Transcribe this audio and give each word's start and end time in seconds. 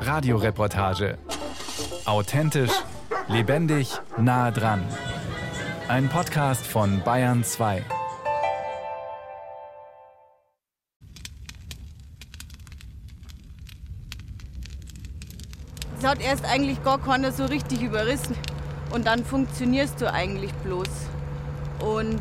Radioreportage. 0.00 1.18
Authentisch, 2.04 2.72
lebendig, 3.28 3.92
nah 4.16 4.50
dran. 4.50 4.84
Ein 5.88 6.08
Podcast 6.08 6.66
von 6.66 7.02
Bayern 7.04 7.44
2. 7.44 7.84
Es 15.98 16.04
hat 16.08 16.20
erst 16.20 16.44
eigentlich 16.44 16.82
gar 16.82 16.98
keiner 16.98 17.30
so 17.30 17.44
richtig 17.44 17.82
überrissen. 17.82 18.36
Und 18.92 19.06
dann 19.06 19.24
funktionierst 19.24 20.00
du 20.00 20.12
eigentlich 20.12 20.52
bloß. 20.64 20.88
Und 21.78 22.20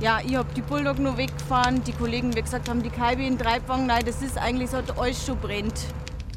ja, 0.00 0.20
ich 0.24 0.36
habe 0.36 0.48
die 0.54 0.62
Bulldog 0.62 0.98
nur 0.98 1.16
weggefahren. 1.16 1.82
Die 1.84 1.92
Kollegen, 1.92 2.34
wie 2.34 2.42
gesagt, 2.42 2.68
haben 2.68 2.82
die 2.82 2.90
Kalbe 2.90 3.24
in 3.24 3.38
Treibwagen. 3.38 3.86
Nein, 3.86 4.04
das 4.04 4.22
ist 4.22 4.38
eigentlich 4.38 4.70
dass 4.70 4.96
alles 4.98 5.24
schon 5.24 5.38
brennt. 5.38 5.86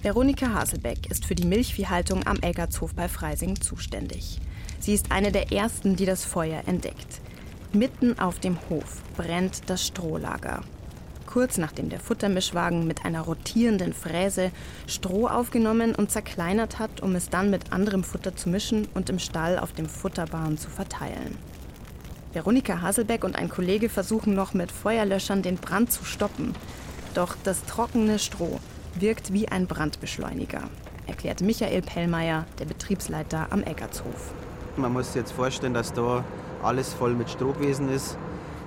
Veronika 0.02 0.54
Haselbeck 0.54 1.12
ist 1.12 1.26
für 1.26 1.36
die 1.36 1.46
Milchviehhaltung 1.46 2.26
am 2.26 2.38
Eggertshof 2.42 2.96
bei 2.96 3.08
Freising 3.08 3.62
zuständig. 3.62 4.40
Sie 4.80 4.94
ist 4.94 5.12
eine 5.12 5.32
der 5.32 5.52
ersten, 5.52 5.96
die 5.96 6.06
das 6.06 6.26
Feuer 6.26 6.64
entdeckt. 6.66 7.22
Mitten 7.72 8.18
auf 8.20 8.40
dem 8.40 8.58
Hof 8.70 9.02
brennt 9.16 9.70
das 9.70 9.86
Strohlager 9.86 10.62
kurz 11.32 11.58
nachdem 11.58 11.90
der 11.90 12.00
Futtermischwagen 12.00 12.86
mit 12.86 13.06
einer 13.06 13.22
rotierenden 13.22 13.94
Fräse 13.94 14.52
Stroh 14.86 15.28
aufgenommen 15.28 15.96
und 15.96 16.12
zerkleinert 16.12 16.78
hat, 16.78 17.02
um 17.02 17.16
es 17.16 17.30
dann 17.30 17.50
mit 17.50 17.72
anderem 17.72 18.04
Futter 18.04 18.36
zu 18.36 18.50
mischen 18.50 18.88
und 18.94 19.10
im 19.10 19.18
Stall 19.18 19.58
auf 19.58 19.72
dem 19.72 19.88
Futterbahn 19.88 20.58
zu 20.58 20.70
verteilen. 20.70 21.38
Veronika 22.34 22.82
Haselbeck 22.82 23.26
und 23.26 23.36
ein 23.36 23.50
Kollege 23.50 23.90
versuchen 23.90 24.34
noch 24.34 24.54
mit 24.54 24.72
Feuerlöschern 24.72 25.42
den 25.42 25.58
Brand 25.58 25.92
zu 25.92 26.06
stoppen. 26.06 26.54
Doch 27.14 27.36
das 27.44 27.66
trockene 27.66 28.20
Stroh 28.20 28.60
wirkt 28.96 29.34
wie 29.34 29.50
ein 29.50 29.68
Brandbeschleuniger, 29.68 30.62
erklärt 31.08 31.42
Michael 31.42 31.82
Pellmeier, 31.82 32.46
der 32.60 32.66
Betriebsleiter 32.66 33.48
am 33.50 33.64
Eggertshof. 33.64 34.34
Man 34.78 34.94
muss 34.94 35.08
sich 35.08 35.16
jetzt 35.16 35.34
vorstellen, 35.34 35.74
dass 35.74 35.92
da 35.92 36.24
alles 36.64 36.94
voll 36.94 37.16
mit 37.16 37.30
Stroh 37.30 37.52
gewesen 37.52 37.90
ist, 37.90 38.18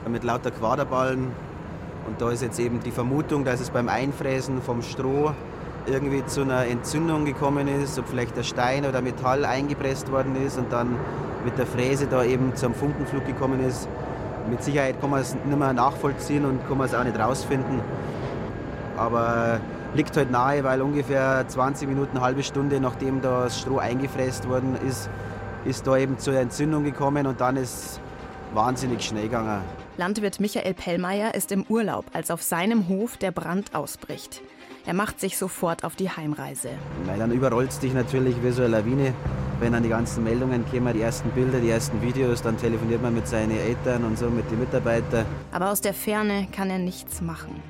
mit 0.07 0.25
lauter 0.25 0.51
Quaderballen, 0.51 1.33
und 2.07 2.21
da 2.21 2.31
ist 2.31 2.43
jetzt 2.43 2.61
eben 2.61 2.81
die 2.81 2.91
Vermutung, 2.91 3.47
dass 3.47 3.61
es 3.61 3.71
beim 3.71 3.89
Einfräsen 3.89 4.61
vom 4.61 4.83
Stroh 4.83 5.33
irgendwie 5.87 6.25
zu 6.27 6.43
einer 6.43 6.67
Entzündung 6.67 7.25
gekommen 7.25 7.67
ist, 7.67 7.99
ob 7.99 8.09
vielleicht 8.09 8.37
der 8.37 8.43
Stein 8.43 8.85
oder 8.85 9.01
Metall 9.01 9.47
eingepresst 9.47 10.13
worden 10.13 10.37
ist 10.37 10.59
und 10.59 10.71
dann 10.71 10.97
mit 11.45 11.59
der 11.59 11.67
Fräse 11.67 12.07
da 12.07 12.25
eben 12.25 12.55
zum 12.57 12.75
Funkenflug 12.75 13.27
gekommen 13.27 13.65
ist. 13.65 13.89
Mit 14.51 14.63
Sicherheit 14.63 15.01
kann 15.01 15.11
man 15.11 15.21
es 15.21 15.35
nicht 15.35 15.59
mehr 15.59 15.73
nachvollziehen 15.73 16.45
und 16.45 16.67
kann 16.69 16.79
man 16.79 16.87
es 16.87 16.95
auch 16.95 17.05
nicht 17.05 17.19
rausfinden. 17.19 17.81
Aber 18.97 19.61
liegt 19.95 20.17
halt 20.17 20.31
nahe, 20.31 20.65
weil 20.65 20.83
ungefähr 20.83 21.45
20 21.47 21.89
Minuten, 21.89 22.17
eine 22.17 22.27
halbe 22.27 22.43
Stunde 22.43 22.81
nachdem 22.81 23.23
das 23.23 23.61
Stroh 23.61 23.79
eingefräst 23.79 24.49
worden 24.49 24.77
ist, 24.87 25.09
ist 25.65 25.87
da 25.87 25.97
eben 25.97 26.19
zur 26.19 26.35
Entzündung 26.35 26.85
gekommen 26.85 27.27
und 27.27 27.41
dann 27.41 27.57
ist 27.57 28.01
wahnsinnig 28.53 29.03
schnell 29.03 29.25
gegangen. 29.25 29.63
Landwirt 29.97 30.41
Michael 30.41 30.75
Pellmeier 30.75 31.35
ist 31.35 31.53
im 31.53 31.65
Urlaub, 31.69 32.07
als 32.13 32.31
auf 32.31 32.43
seinem 32.43 32.89
Hof 32.89 33.17
der 33.17 33.31
Brand 33.31 33.75
ausbricht. 33.75 34.43
Er 34.87 34.95
macht 34.95 35.21
sich 35.21 35.39
sofort 35.39 35.85
auf 35.85 35.97
die 35.97 36.11
Heimreise. 36.11 36.71
Weil 37.07 37.19
dann 37.19 37.31
überrollt 37.31 37.71
es 37.71 37.79
dich 37.79 37.95
natürlich 37.95 38.43
wie 38.43 38.51
so 38.51 38.63
eine 38.63 38.79
Lawine. 38.79 39.15
Wenn 39.61 39.73
dann 39.73 39.83
die 39.83 39.89
ganzen 39.89 40.25
Meldungen 40.25 40.65
kommen, 40.69 40.93
die 40.95 41.01
ersten 41.01 41.31
Bilder, 41.31 41.61
die 41.61 41.71
ersten 41.71 42.03
Videos, 42.03 42.43
dann 42.43 42.59
telefoniert 42.59 43.01
man 43.01 43.15
mit 43.15 43.29
seinen 43.29 43.57
Eltern 43.57 44.05
und 44.05 44.19
so, 44.19 44.29
mit 44.29 44.51
den 44.51 44.59
Mitarbeitern. 44.59 45.27
Aber 45.53 45.71
aus 45.71 45.81
der 45.81 45.95
Ferne 45.95 46.49
kann 46.51 46.71
er 46.71 46.79
nichts 46.79 47.21
machen. 47.21 47.63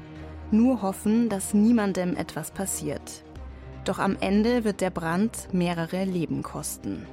Nur 0.51 0.83
hoffen, 0.83 1.29
dass 1.29 1.53
niemandem 1.53 2.17
etwas 2.17 2.51
passiert. 2.51 3.25
Doch 3.85 3.99
am 3.99 4.17
Ende 4.21 4.65
wird 4.65 4.81
der 4.81 4.91
Brand 4.91 5.53
mehrere 5.53 6.05
Leben 6.05 6.43
kosten. 6.43 7.07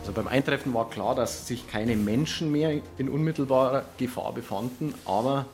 Also 0.00 0.12
beim 0.12 0.26
Eintreffen 0.26 0.72
war 0.72 0.88
klar, 0.88 1.14
dass 1.14 1.46
sich 1.46 1.68
keine 1.68 1.96
Menschen 1.96 2.50
mehr 2.50 2.80
in 2.96 3.10
unmittelbarer 3.10 3.84
Gefahr 3.98 4.32
befanden, 4.32 4.94
aber 5.04 5.44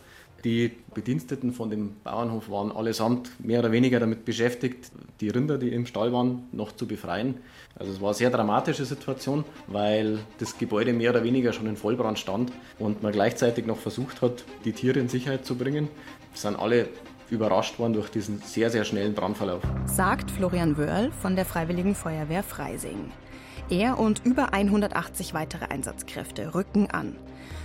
die 0.45 0.73
Bediensteten 0.93 1.53
von 1.53 1.71
dem 1.71 1.97
Bauernhof 2.05 2.51
waren 2.51 2.71
allesamt 2.71 3.31
mehr 3.45 3.61
oder 3.61 3.73
weniger 3.73 3.99
damit 3.99 4.25
beschäftigt, 4.25 4.91
die 5.21 5.31
Rinder, 5.31 5.57
die 5.59 5.71
im 5.71 5.87
Stall 5.87 6.13
waren, 6.13 6.45
noch 6.53 6.73
zu 6.73 6.87
befreien. 6.87 7.39
Also 7.77 7.93
es 7.93 8.01
war 8.01 8.09
eine 8.09 8.15
sehr 8.15 8.31
dramatische 8.31 8.85
Situation, 8.85 9.45
weil 9.67 10.19
das 10.39 10.59
Gebäude 10.59 10.93
mehr 10.93 11.11
oder 11.11 11.25
weniger 11.25 11.53
schon 11.53 11.67
in 11.67 11.77
Vollbrand 11.77 12.19
stand 12.19 12.53
und 12.79 13.03
man 13.03 13.13
gleichzeitig 13.13 13.67
noch 13.67 13.79
versucht 13.79 14.21
hat, 14.23 14.45
die 14.65 14.73
Tiere 14.73 15.01
in 15.01 15.09
Sicherheit 15.09 15.47
zu 15.47 15.57
bringen. 15.57 15.89
Es 16.35 16.43
sind 16.43 16.57
alle 16.57 16.89
überrascht 17.31 17.79
worden 17.79 17.95
durch 17.95 18.11
diesen 18.11 18.39
sehr, 18.41 18.71
sehr 18.71 18.85
schnellen 18.85 19.15
Brandverlauf. 19.15 19.63
Sagt 19.87 20.31
Florian 20.31 20.77
Wörl 20.77 21.11
von 21.23 21.37
der 21.37 21.47
Freiwilligen 21.47 21.95
Feuerwehr 21.95 22.43
Freising. 22.43 23.11
Er 23.71 23.99
und 23.99 24.25
über 24.25 24.53
180 24.53 25.35
weitere 25.35 25.67
Einsatzkräfte 25.67 26.55
rücken 26.55 26.91
an. 26.91 27.17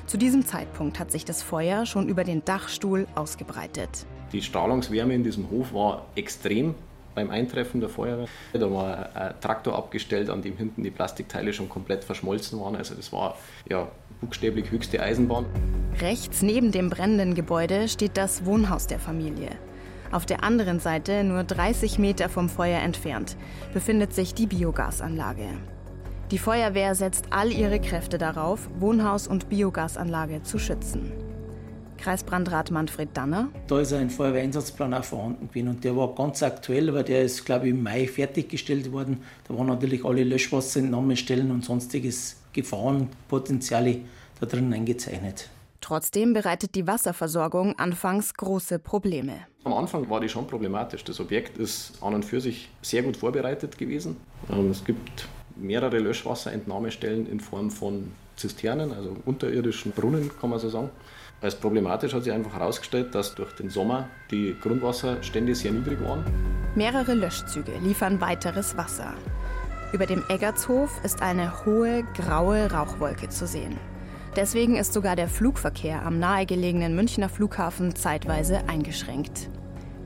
Zu 0.08 0.18
diesem 0.18 0.46
Zeitpunkt 0.46 1.00
hat 1.00 1.12
sich 1.12 1.26
das 1.26 1.44
Feuer 1.44 1.86
schon 1.86 2.08
über 2.08 2.24
den 2.24 2.44
Dachstuhl 2.46 3.08
ausgebreitet. 3.16 4.06
Die 4.32 4.42
Strahlungswärme 4.42 5.14
in 5.14 5.24
diesem 5.24 5.50
Hof 5.50 5.74
war 5.74 6.06
extrem 6.16 6.76
beim 7.16 7.30
Eintreffen 7.30 7.82
der 7.82 7.90
Feuerwehr. 7.90 8.28
Da 8.54 8.72
war 8.72 9.16
ein 9.16 9.34
Traktor 9.42 9.76
abgestellt, 9.76 10.30
an 10.30 10.42
dem 10.42 10.56
hinten 10.56 10.84
die 10.84 10.92
Plastikteile 10.92 11.54
schon 11.54 11.68
komplett 11.68 12.04
verschmolzen 12.04 12.60
waren. 12.60 12.76
Also 12.76 12.96
das 12.96 13.12
war 13.12 13.38
ja 13.70 13.88
buchstäblich 14.22 14.72
höchste 14.72 15.02
Eisenbahn. 15.02 15.46
Rechts 16.00 16.42
neben 16.42 16.72
dem 16.72 16.90
brennenden 16.90 17.36
Gebäude 17.36 17.88
steht 17.88 18.16
das 18.16 18.46
Wohnhaus 18.46 18.88
der 18.88 19.00
Familie. 19.00 19.50
Auf 20.12 20.26
der 20.26 20.44
anderen 20.44 20.80
Seite, 20.80 21.24
nur 21.24 21.44
30 21.44 22.00
Meter 22.00 22.30
vom 22.30 22.50
Feuer 22.50 22.80
entfernt, 22.80 23.38
befindet 23.74 24.14
sich 24.14 24.34
die 24.34 24.48
Biogasanlage. 24.48 25.50
Die 26.32 26.38
Feuerwehr 26.38 26.94
setzt 26.94 27.26
all 27.32 27.52
ihre 27.52 27.82
Kräfte 27.82 28.20
darauf, 28.20 28.70
Wohnhaus 28.78 29.28
und 29.28 29.50
Biogasanlage 29.50 30.44
zu 30.44 30.60
schützen. 30.60 31.12
Kreisbrandrat 31.98 32.70
Manfred 32.70 33.10
Danner. 33.16 33.50
Da 33.66 33.80
ist 33.80 33.94
ein 33.94 34.12
Feuerwehreinsatzplan 34.12 34.94
auch 34.94 35.04
vorhanden 35.04 35.48
gewesen 35.48 35.70
und 35.70 35.84
der 35.84 35.98
war 35.98 36.14
ganz 36.14 36.44
aktuell, 36.44 36.94
weil 36.94 37.04
der 37.04 37.24
ist, 37.24 37.46
glaube 37.46 37.66
ich, 37.66 37.74
im 37.74 37.82
Mai 37.82 38.08
fertiggestellt 38.08 38.92
worden. 38.92 39.24
Da 39.48 39.58
waren 39.58 39.66
natürlich 39.66 40.06
alle 40.06 40.24
Löschwasserentnahmestellen 40.24 41.50
und 41.50 41.66
sonstiges 41.66 42.38
Gefahrenpotenziale 42.54 44.02
da 44.40 44.46
drin 44.46 44.72
eingezeichnet. 44.72 45.50
Trotzdem 45.82 46.34
bereitet 46.34 46.76
die 46.76 46.86
Wasserversorgung 46.86 47.80
anfangs 47.80 48.36
große 48.36 48.78
Probleme. 48.78 49.34
Am 49.64 49.74
Anfang 49.74 50.08
war 50.12 50.20
die 50.20 50.30
schon 50.30 50.46
problematisch. 50.46 51.04
Das 51.04 51.20
Objekt 51.20 51.58
ist 51.58 51.94
an 52.02 52.14
und 52.14 52.24
für 52.24 52.40
sich 52.40 52.70
sehr 52.84 53.02
gut 53.02 53.18
vorbereitet 53.18 53.80
gewesen. 53.80 54.18
Ähm, 54.52 54.70
es 54.70 54.86
gibt 54.86 55.28
mehrere 55.62 56.00
Löschwasserentnahmestellen 56.00 57.30
in 57.30 57.40
Form 57.40 57.72
von 57.72 58.12
Zisternen, 58.36 58.94
also 58.94 59.16
unterirdischen 59.26 59.92
Brunnen, 59.92 60.32
kann 60.40 60.50
man 60.50 60.60
so 60.60 60.70
sagen. 60.70 60.90
Als 61.42 61.56
problematisch 61.56 62.14
hat 62.14 62.24
sich 62.24 62.34
einfach 62.34 62.54
herausgestellt, 62.54 63.16
dass 63.16 63.36
durch 63.36 63.54
den 63.54 63.70
Sommer 63.70 64.10
die 64.30 64.56
Grundwasserstände 64.62 65.56
sehr 65.56 65.72
niedrig 65.72 66.02
waren. 66.04 66.26
Mehrere 66.76 67.14
Löschzüge 67.14 67.72
liefern 67.82 68.20
weiteres 68.20 68.76
Wasser. 68.76 69.14
Über 69.94 70.06
dem 70.06 70.24
Eggertshof 70.30 70.92
ist 71.04 71.22
eine 71.22 71.66
hohe 71.66 72.04
graue 72.14 72.72
Rauchwolke 72.72 73.30
zu 73.30 73.48
sehen. 73.48 73.78
Deswegen 74.36 74.76
ist 74.76 74.94
sogar 74.94 75.16
der 75.16 75.28
Flugverkehr 75.28 76.06
am 76.06 76.20
nahegelegenen 76.20 76.96
Münchner 76.96 77.30
Flughafen 77.30 77.96
zeitweise 77.96 78.68
eingeschränkt. 78.68 79.50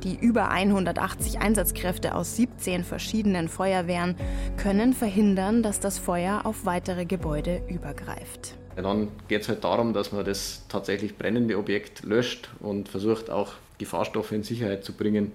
Die 0.04 0.18
über 0.18 0.50
180 0.50 1.40
Einsatzkräfte 1.40 2.14
aus 2.14 2.36
17 2.36 2.84
verschiedenen 2.84 3.48
Feuerwehren 3.48 4.16
können 4.58 4.94
verhindern, 4.94 5.64
dass 5.64 5.80
das 5.80 5.98
Feuer 5.98 6.42
auf 6.44 6.66
weitere 6.66 7.06
Gebäude 7.06 7.62
übergreift. 7.70 8.56
Ja, 8.76 8.82
dann 8.82 9.10
geht 9.28 9.44
es 9.44 9.50
halt 9.50 9.64
darum, 9.64 9.94
dass 9.94 10.12
man 10.12 10.26
das 10.26 10.64
tatsächlich 10.68 11.18
brennende 11.18 11.58
Objekt 11.58 12.04
löscht 12.04 12.50
und 12.60 12.90
versucht 12.90 13.30
auch 13.30 13.54
Gefahrstoffe 13.78 14.32
in 14.34 14.44
Sicherheit 14.44 14.84
zu 14.84 14.94
bringen. 14.94 15.32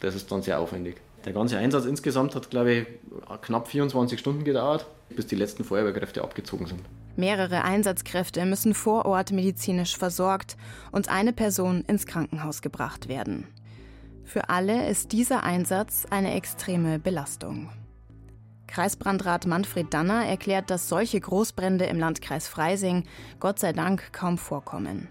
Das 0.00 0.14
ist 0.14 0.30
dann 0.30 0.42
sehr 0.42 0.60
aufwendig. 0.60 0.96
Der 1.24 1.32
ganze 1.32 1.58
Einsatz 1.58 1.84
insgesamt 1.84 2.34
hat, 2.34 2.50
glaube 2.50 2.72
ich, 2.72 2.86
knapp 3.42 3.68
24 3.68 4.18
Stunden 4.18 4.44
gedauert, 4.44 4.86
bis 5.10 5.26
die 5.26 5.36
letzten 5.36 5.64
Feuerwehrkräfte 5.64 6.22
abgezogen 6.22 6.66
sind. 6.66 6.80
Mehrere 7.16 7.64
Einsatzkräfte 7.64 8.44
müssen 8.46 8.74
vor 8.74 9.04
Ort 9.04 9.30
medizinisch 9.30 9.96
versorgt 9.96 10.56
und 10.92 11.08
eine 11.08 11.32
Person 11.32 11.84
ins 11.86 12.06
Krankenhaus 12.06 12.62
gebracht 12.62 13.08
werden. 13.08 13.46
Für 14.30 14.48
alle 14.48 14.88
ist 14.88 15.10
dieser 15.10 15.42
Einsatz 15.42 16.06
eine 16.08 16.34
extreme 16.34 17.00
Belastung. 17.00 17.68
Kreisbrandrat 18.68 19.44
Manfred 19.44 19.92
Danner 19.92 20.24
erklärt, 20.24 20.70
dass 20.70 20.88
solche 20.88 21.18
Großbrände 21.18 21.86
im 21.86 21.98
Landkreis 21.98 22.46
Freising 22.46 23.02
Gott 23.40 23.58
sei 23.58 23.72
Dank 23.72 24.12
kaum 24.12 24.38
vorkommen. 24.38 25.08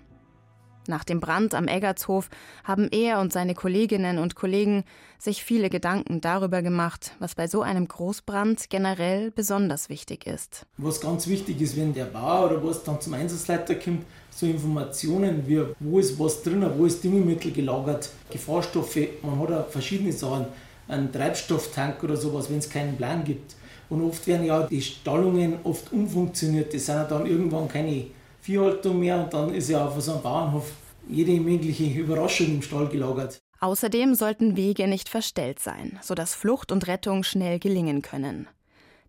Nach 0.88 1.04
dem 1.04 1.20
Brand 1.20 1.54
am 1.54 1.68
Eggertshof 1.68 2.30
haben 2.64 2.88
er 2.92 3.20
und 3.20 3.34
seine 3.34 3.56
Kolleginnen 3.56 4.20
und 4.20 4.36
Kollegen 4.36 4.86
sich 5.18 5.44
viele 5.44 5.70
Gedanken 5.70 6.22
darüber 6.22 6.62
gemacht, 6.62 7.12
was 7.20 7.36
bei 7.36 7.48
so 7.48 7.62
einem 7.62 7.90
Großbrand 7.90 8.70
generell 8.70 9.32
besonders 9.32 9.90
wichtig 9.90 10.26
ist. 10.28 10.66
Was 10.78 11.02
ganz 11.02 11.28
wichtig 11.28 11.60
ist, 11.60 11.76
wenn 11.76 11.94
der 11.94 12.06
Bauer 12.06 12.50
oder 12.50 12.64
was 12.64 12.86
dann 12.86 13.02
zum 13.02 13.16
Einsatzleiter 13.16 13.76
kommt, 13.76 14.06
so 14.40 14.46
Informationen 14.46 15.44
wie, 15.46 15.62
wo 15.80 16.00
ist 16.00 16.18
was 16.20 16.42
drin, 16.42 16.66
wo 16.78 16.86
ist 16.86 17.04
Düngemittel 17.04 17.52
gelagert, 17.52 18.10
Gefahrstoffe, 18.32 18.98
man 19.22 19.40
hat 19.40 19.52
auch 19.52 19.68
verschiedene 19.68 20.14
Sachen, 20.14 20.46
einen 20.88 21.12
Treibstofftank 21.12 22.04
oder 22.04 22.16
sowas, 22.16 22.50
wenn 22.50 22.60
es 22.60 22.70
keinen 22.70 22.98
Plan 22.98 23.24
gibt. 23.24 23.56
Und 23.90 24.02
oft 24.04 24.26
werden 24.28 24.46
ja 24.46 24.66
die 24.66 24.82
Stallungen 24.82 25.60
oft 25.64 25.92
umfunktioniert, 25.92 26.74
das 26.74 26.86
sind 26.86 26.96
ja 26.96 27.04
dann 27.04 27.26
irgendwann 27.26 27.68
keine 27.68 28.06
Viehhaltung 28.42 29.00
mehr 29.00 29.24
und 29.24 29.34
dann 29.34 29.54
ist 29.54 29.70
ja 29.70 29.86
auf 29.86 30.00
so 30.02 30.14
einem 30.14 30.22
Bauernhof 30.22 30.72
jede 31.08 31.40
mögliche 31.40 31.86
Überraschung 31.86 32.48
im 32.48 32.62
Stall 32.62 32.88
gelagert. 32.88 33.40
Außerdem 33.60 34.16
sollten 34.16 34.56
Wege 34.56 34.88
nicht 34.88 35.10
verstellt 35.10 35.60
sein, 35.60 36.00
sodass 36.02 36.34
Flucht 36.34 36.72
und 36.72 36.88
Rettung 36.88 37.24
schnell 37.24 37.60
gelingen 37.60 38.02
können. 38.02 38.48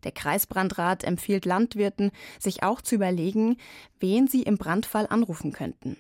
Der 0.05 0.13
Kreisbrandrat 0.13 1.05
empfiehlt 1.05 1.45
Landwirten, 1.45 2.11
sich 2.39 2.63
auch 2.63 2.81
zu 2.81 2.95
überlegen, 2.95 3.57
wen 3.99 4.27
sie 4.27 4.43
im 4.43 4.59
Brandfall 4.59 5.07
anrufen 5.09 5.53
könnten. 5.53 5.97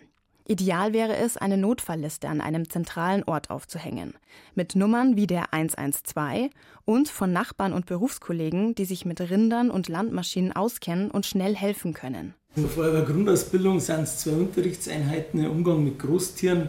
Ideal 0.50 0.93
wäre 0.93 1.17
es, 1.17 1.37
eine 1.37 1.56
Notfallliste 1.56 2.29
an 2.29 2.41
einem 2.41 2.69
zentralen 2.69 3.23
Ort 3.23 3.50
aufzuhängen, 3.50 4.14
mit 4.56 4.75
Nummern 4.75 5.14
wie 5.14 5.29
der 5.29 5.55
112 5.55 6.50
und 6.85 7.08
von 7.08 7.32
Nachbarn 7.32 7.73
und 7.73 7.87
Berufskollegen, 7.87 8.75
die 8.75 8.85
sich 8.85 9.05
mit 9.05 9.20
Rindern 9.20 9.70
und 9.70 9.88
Landmaschinen 9.88 10.50
auskennen 10.50 11.12
und 11.12 11.25
schnell 11.25 11.55
helfen 11.55 11.94
können. 11.94 12.35
In 12.56 12.64
der 12.64 12.73
Feuerwehrgrundausbildung 12.73 13.79
sind 13.79 14.00
es 14.00 14.19
zwei 14.19 14.32
Unterrichtseinheiten 14.32 15.38
im 15.44 15.53
Umgang 15.53 15.85
mit 15.85 16.00
Großtieren. 16.00 16.69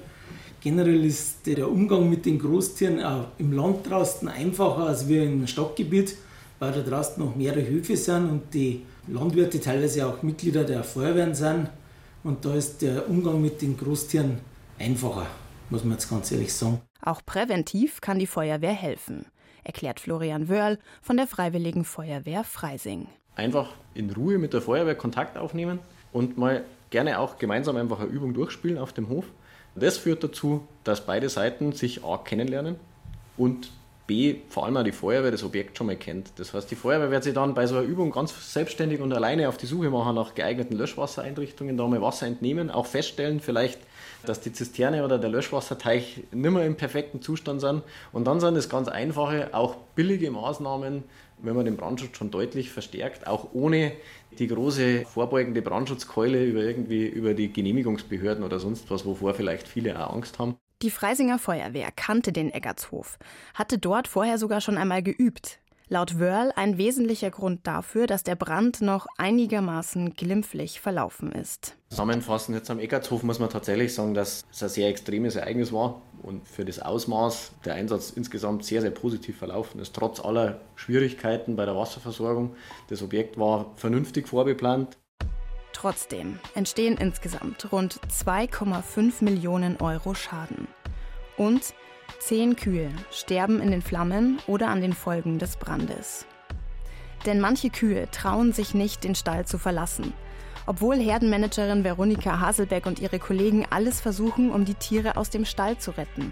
Generell 0.59 1.03
ist 1.03 1.47
der 1.47 1.67
Umgang 1.67 2.07
mit 2.07 2.27
den 2.27 2.37
Großtieren 2.37 3.03
auch 3.03 3.29
im 3.39 3.51
Land 3.51 3.89
draußen 3.89 4.27
einfacher 4.27 4.83
als 4.83 5.07
wir 5.07 5.23
im 5.23 5.47
Stadtgebiet, 5.47 6.17
weil 6.61 6.71
da 6.71 6.81
draußen 6.81 7.23
noch 7.23 7.35
mehrere 7.35 7.67
Höfe 7.67 7.97
sind 7.97 8.29
und 8.29 8.53
die 8.53 8.83
Landwirte 9.07 9.59
teilweise 9.59 10.07
auch 10.07 10.21
Mitglieder 10.21 10.63
der 10.63 10.83
Feuerwehren 10.83 11.33
sind. 11.33 11.69
Und 12.23 12.45
da 12.45 12.53
ist 12.53 12.81
der 12.81 13.09
Umgang 13.09 13.41
mit 13.41 13.61
den 13.61 13.75
Großtieren 13.75 14.37
einfacher, 14.79 15.25
muss 15.69 15.83
man 15.83 15.93
jetzt 15.93 16.09
ganz 16.09 16.31
ehrlich 16.31 16.53
sagen. 16.53 16.79
Auch 17.01 17.21
präventiv 17.25 17.99
kann 17.99 18.19
die 18.19 18.27
Feuerwehr 18.27 18.73
helfen, 18.73 19.25
erklärt 19.63 19.99
Florian 19.99 20.47
Wörl 20.49 20.77
von 21.01 21.17
der 21.17 21.25
Freiwilligen 21.25 21.83
Feuerwehr 21.83 22.43
Freising 22.43 23.07
einfach 23.35 23.73
in 23.93 24.09
Ruhe 24.11 24.37
mit 24.37 24.53
der 24.53 24.61
Feuerwehr 24.61 24.95
Kontakt 24.95 25.37
aufnehmen 25.37 25.79
und 26.11 26.37
mal 26.37 26.63
gerne 26.89 27.19
auch 27.19 27.37
gemeinsam 27.37 27.77
einfach 27.77 27.99
eine 27.99 28.09
Übung 28.09 28.33
durchspielen 28.33 28.77
auf 28.77 28.93
dem 28.93 29.09
Hof. 29.09 29.25
Das 29.75 29.97
führt 29.97 30.23
dazu, 30.23 30.67
dass 30.83 31.05
beide 31.05 31.29
Seiten 31.29 31.71
sich 31.71 32.03
A 32.03 32.17
kennenlernen 32.17 32.75
und 33.37 33.71
Vor 34.49 34.65
allem 34.65 34.77
auch 34.77 34.83
die 34.83 34.91
Feuerwehr 34.91 35.31
das 35.31 35.43
Objekt 35.43 35.77
schon 35.77 35.87
mal 35.87 35.95
kennt. 35.95 36.31
Das 36.37 36.53
heißt, 36.53 36.69
die 36.69 36.75
Feuerwehr 36.75 37.11
wird 37.11 37.23
sich 37.23 37.33
dann 37.33 37.53
bei 37.53 37.67
so 37.67 37.75
einer 37.77 37.85
Übung 37.85 38.11
ganz 38.11 38.53
selbstständig 38.53 38.99
und 38.99 39.13
alleine 39.13 39.47
auf 39.49 39.57
die 39.57 39.65
Suche 39.65 39.89
machen 39.89 40.15
nach 40.15 40.35
geeigneten 40.35 40.75
Löschwassereinrichtungen, 40.75 41.77
da 41.77 41.87
mal 41.87 42.01
Wasser 42.01 42.27
entnehmen, 42.27 42.69
auch 42.69 42.85
feststellen 42.85 43.39
vielleicht, 43.39 43.79
dass 44.25 44.41
die 44.41 44.53
Zisterne 44.53 45.03
oder 45.03 45.17
der 45.17 45.29
Löschwasserteich 45.29 46.23
nicht 46.31 46.51
mehr 46.51 46.65
im 46.65 46.75
perfekten 46.75 47.21
Zustand 47.21 47.61
sind. 47.61 47.83
Und 48.11 48.25
dann 48.25 48.39
sind 48.39 48.55
es 48.55 48.69
ganz 48.69 48.87
einfache, 48.87 49.49
auch 49.53 49.75
billige 49.95 50.29
Maßnahmen, 50.31 51.03
wenn 51.43 51.55
man 51.55 51.65
den 51.65 51.77
Brandschutz 51.77 52.17
schon 52.17 52.31
deutlich 52.31 52.69
verstärkt, 52.69 53.27
auch 53.27 53.49
ohne 53.53 53.93
die 54.37 54.47
große 54.47 55.05
vorbeugende 55.05 55.61
Brandschutzkeule 55.61 56.45
über 56.45 56.61
irgendwie 56.61 57.07
über 57.07 57.33
die 57.33 57.51
Genehmigungsbehörden 57.51 58.43
oder 58.43 58.59
sonst 58.59 58.89
was, 58.91 59.05
wovor 59.05 59.33
vielleicht 59.33 59.67
viele 59.67 59.99
auch 59.99 60.13
Angst 60.13 60.39
haben. 60.39 60.55
Die 60.81 60.89
Freisinger 60.89 61.37
Feuerwehr 61.37 61.89
kannte 61.95 62.31
den 62.31 62.51
Eggertshof, 62.51 63.19
hatte 63.53 63.77
dort 63.77 64.07
vorher 64.07 64.39
sogar 64.39 64.61
schon 64.61 64.77
einmal 64.77 65.03
geübt. 65.03 65.59
Laut 65.89 66.19
Wörl 66.19 66.53
ein 66.55 66.77
wesentlicher 66.77 67.29
Grund 67.29 67.67
dafür, 67.67 68.07
dass 68.07 68.23
der 68.23 68.35
Brand 68.35 68.81
noch 68.81 69.07
einigermaßen 69.17 70.13
glimpflich 70.13 70.79
verlaufen 70.79 71.33
ist. 71.33 71.75
Zusammenfassend 71.89 72.57
jetzt 72.57 72.71
am 72.71 72.79
Eckertshof 72.79 73.23
muss 73.23 73.39
man 73.39 73.49
tatsächlich 73.49 73.93
sagen, 73.93 74.13
dass 74.13 74.45
es 74.49 74.63
ein 74.63 74.69
sehr 74.69 74.87
extremes 74.87 75.35
Ereignis 75.35 75.73
war 75.73 76.01
und 76.23 76.47
für 76.47 76.63
das 76.63 76.79
Ausmaß 76.79 77.51
der 77.65 77.73
Einsatz 77.73 78.11
insgesamt 78.11 78.63
sehr, 78.63 78.81
sehr 78.81 78.91
positiv 78.91 79.37
verlaufen 79.37 79.81
ist. 79.81 79.93
Trotz 79.93 80.21
aller 80.21 80.61
Schwierigkeiten 80.75 81.57
bei 81.57 81.65
der 81.65 81.75
Wasserversorgung. 81.75 82.55
Das 82.87 83.03
Objekt 83.03 83.37
war 83.37 83.73
vernünftig 83.75 84.29
vorbeplant. 84.29 84.97
Trotzdem 85.81 86.37
entstehen 86.53 86.95
insgesamt 86.95 87.71
rund 87.71 87.99
2,5 88.07 89.23
Millionen 89.23 89.77
Euro 89.77 90.13
Schaden. 90.13 90.67
Und 91.37 91.73
Zehn 92.19 92.55
Kühe 92.55 92.91
sterben 93.09 93.59
in 93.59 93.71
den 93.71 93.81
Flammen 93.81 94.37
oder 94.45 94.67
an 94.67 94.81
den 94.81 94.93
Folgen 94.93 95.39
des 95.39 95.57
Brandes. 95.57 96.27
Denn 97.25 97.39
manche 97.39 97.71
Kühe 97.71 98.07
trauen 98.11 98.53
sich 98.53 98.75
nicht, 98.75 99.03
den 99.03 99.15
Stall 99.15 99.47
zu 99.47 99.57
verlassen. 99.57 100.13
Obwohl 100.67 100.97
Herdenmanagerin 100.97 101.83
Veronika 101.83 102.39
Haselbeck 102.39 102.85
und 102.85 102.99
ihre 102.99 103.17
Kollegen 103.17 103.65
alles 103.67 104.01
versuchen, 104.01 104.51
um 104.51 104.65
die 104.65 104.75
Tiere 104.75 105.17
aus 105.17 105.31
dem 105.31 105.45
Stall 105.45 105.79
zu 105.79 105.97
retten. 105.97 106.31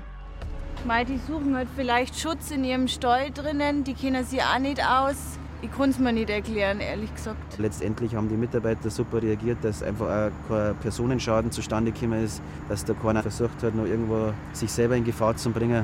Mei, 0.86 1.06
die 1.06 1.18
suchen 1.18 1.56
halt 1.56 1.70
vielleicht 1.76 2.20
Schutz 2.20 2.52
in 2.52 2.64
ihrem 2.64 2.88
Stall 2.88 3.32
drinnen, 3.32 3.84
die 3.84 3.96
kennen 3.96 4.24
sie 4.24 4.44
auch 4.44 4.60
nicht 4.60 4.86
aus. 4.86 5.40
Ich 5.62 5.72
kann 5.74 5.90
es 5.90 6.00
mir 6.00 6.14
nicht 6.14 6.30
erklären, 6.30 6.80
ehrlich 6.80 7.14
gesagt. 7.14 7.58
Letztendlich 7.58 8.16
haben 8.16 8.30
die 8.30 8.38
Mitarbeiter 8.38 8.90
super 8.90 9.22
reagiert, 9.22 9.58
dass 9.62 9.84
einfach 9.84 10.08
auch 10.08 10.32
kein 10.48 10.76
Personenschaden 10.78 11.52
zustande 11.52 11.92
gekommen 11.92 12.24
ist, 12.24 12.42
dass 12.70 12.86
da 12.86 12.94
keiner 12.94 13.22
versucht 13.22 13.62
hat, 13.62 13.76
noch 13.76 13.86
irgendwo 13.86 14.32
sich 14.54 14.72
selber 14.72 14.96
in 14.96 15.04
Gefahr 15.04 15.36
zu 15.36 15.50
bringen. 15.50 15.84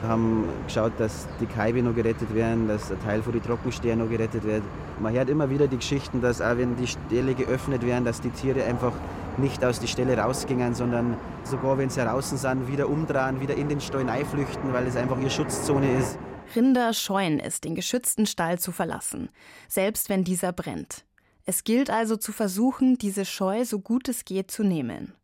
Wir 0.00 0.08
haben 0.08 0.44
geschaut, 0.66 0.94
dass 0.98 1.28
die 1.40 1.46
Kaibe 1.46 1.84
noch 1.84 1.94
gerettet 1.94 2.34
werden, 2.34 2.66
dass 2.66 2.90
ein 2.90 3.00
Teil 3.04 3.22
von 3.22 3.32
den 3.32 3.44
Trockensteher 3.44 3.94
noch 3.94 4.10
gerettet 4.10 4.42
wird. 4.42 4.64
Man 4.98 5.14
hört 5.14 5.30
immer 5.30 5.48
wieder 5.48 5.68
die 5.68 5.76
Geschichten, 5.76 6.20
dass 6.20 6.40
auch 6.40 6.56
wenn 6.56 6.74
die 6.74 6.88
Ställe 6.88 7.34
geöffnet 7.34 7.86
werden, 7.86 8.04
dass 8.04 8.20
die 8.20 8.30
Tiere 8.30 8.64
einfach 8.64 8.92
nicht 9.36 9.64
aus 9.64 9.78
die 9.78 9.86
Ställe 9.86 10.18
rausgingen, 10.18 10.74
sondern 10.74 11.16
sogar 11.44 11.78
wenn 11.78 11.90
sie 11.90 12.00
draußen 12.00 12.36
sind, 12.38 12.66
wieder 12.66 12.88
umdrehen, 12.88 13.40
wieder 13.40 13.54
in 13.54 13.68
den 13.68 13.80
Stall 13.80 14.04
flüchten, 14.24 14.72
weil 14.72 14.88
es 14.88 14.96
einfach 14.96 15.20
ihre 15.20 15.30
Schutzzone 15.30 15.96
ist. 15.96 16.18
Rinder 16.54 16.92
scheuen 16.92 17.40
es, 17.40 17.60
den 17.60 17.74
geschützten 17.74 18.26
Stall 18.26 18.58
zu 18.58 18.72
verlassen, 18.72 19.28
selbst 19.68 20.08
wenn 20.08 20.24
dieser 20.24 20.52
brennt. 20.52 21.04
Es 21.44 21.64
gilt 21.64 21.90
also 21.90 22.16
zu 22.16 22.32
versuchen, 22.32 22.98
diese 22.98 23.24
Scheu 23.24 23.64
so 23.64 23.80
gut 23.80 24.08
es 24.08 24.24
geht 24.24 24.50
zu 24.50 24.62
nehmen. 24.62 25.14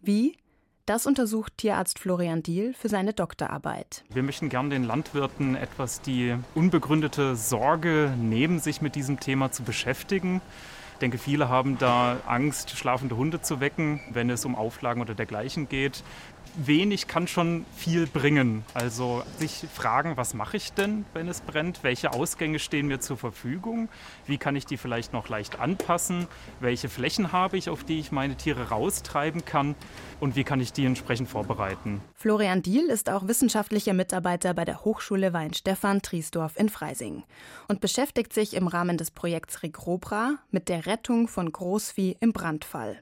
Wie? 0.00 0.36
Das 0.84 1.06
untersucht 1.06 1.54
Tierarzt 1.56 1.98
Florian 1.98 2.42
Diehl 2.42 2.72
für 2.72 2.88
seine 2.88 3.12
Doktorarbeit. 3.12 4.04
Wir 4.10 4.22
möchten 4.22 4.48
gern 4.48 4.70
den 4.70 4.84
Landwirten 4.84 5.56
etwas 5.56 6.00
die 6.00 6.36
unbegründete 6.54 7.34
Sorge 7.34 8.14
nehmen, 8.16 8.60
sich 8.60 8.80
mit 8.80 8.94
diesem 8.94 9.18
Thema 9.18 9.50
zu 9.50 9.64
beschäftigen. 9.64 10.40
Ich 10.92 10.98
denke, 11.00 11.18
viele 11.18 11.48
haben 11.48 11.76
da 11.78 12.20
Angst, 12.26 12.70
schlafende 12.70 13.16
Hunde 13.16 13.42
zu 13.42 13.60
wecken, 13.60 14.00
wenn 14.12 14.30
es 14.30 14.44
um 14.44 14.54
Auflagen 14.54 15.00
oder 15.00 15.14
dergleichen 15.14 15.68
geht 15.68 16.04
wenig 16.56 17.06
kann 17.06 17.28
schon 17.28 17.64
viel 17.76 18.06
bringen. 18.06 18.64
Also 18.74 19.22
sich 19.38 19.66
fragen, 19.72 20.16
was 20.16 20.34
mache 20.34 20.56
ich 20.56 20.72
denn, 20.72 21.04
wenn 21.12 21.28
es 21.28 21.40
brennt? 21.40 21.82
Welche 21.82 22.12
Ausgänge 22.12 22.58
stehen 22.58 22.86
mir 22.86 23.00
zur 23.00 23.16
Verfügung? 23.16 23.88
Wie 24.26 24.38
kann 24.38 24.56
ich 24.56 24.66
die 24.66 24.76
vielleicht 24.76 25.12
noch 25.12 25.28
leicht 25.28 25.60
anpassen? 25.60 26.26
Welche 26.60 26.88
Flächen 26.88 27.32
habe 27.32 27.56
ich, 27.56 27.68
auf 27.68 27.84
die 27.84 27.98
ich 27.98 28.12
meine 28.12 28.36
Tiere 28.36 28.68
raustreiben 28.68 29.44
kann? 29.44 29.74
Und 30.20 30.36
wie 30.36 30.44
kann 30.44 30.60
ich 30.60 30.72
die 30.72 30.86
entsprechend 30.86 31.28
vorbereiten? 31.28 32.00
Florian 32.14 32.62
Diehl 32.62 32.88
ist 32.88 33.10
auch 33.10 33.28
wissenschaftlicher 33.28 33.92
Mitarbeiter 33.92 34.54
bei 34.54 34.64
der 34.64 34.84
Hochschule 34.84 35.32
Weinstefan 35.32 36.02
Triesdorf 36.02 36.56
in 36.56 36.68
Freising 36.68 37.24
und 37.68 37.80
beschäftigt 37.80 38.32
sich 38.32 38.54
im 38.54 38.66
Rahmen 38.66 38.96
des 38.96 39.10
Projekts 39.10 39.62
Regrobra 39.62 40.36
mit 40.50 40.68
der 40.68 40.86
Rettung 40.86 41.28
von 41.28 41.52
Großvieh 41.52 42.16
im 42.20 42.32
Brandfall. 42.32 43.00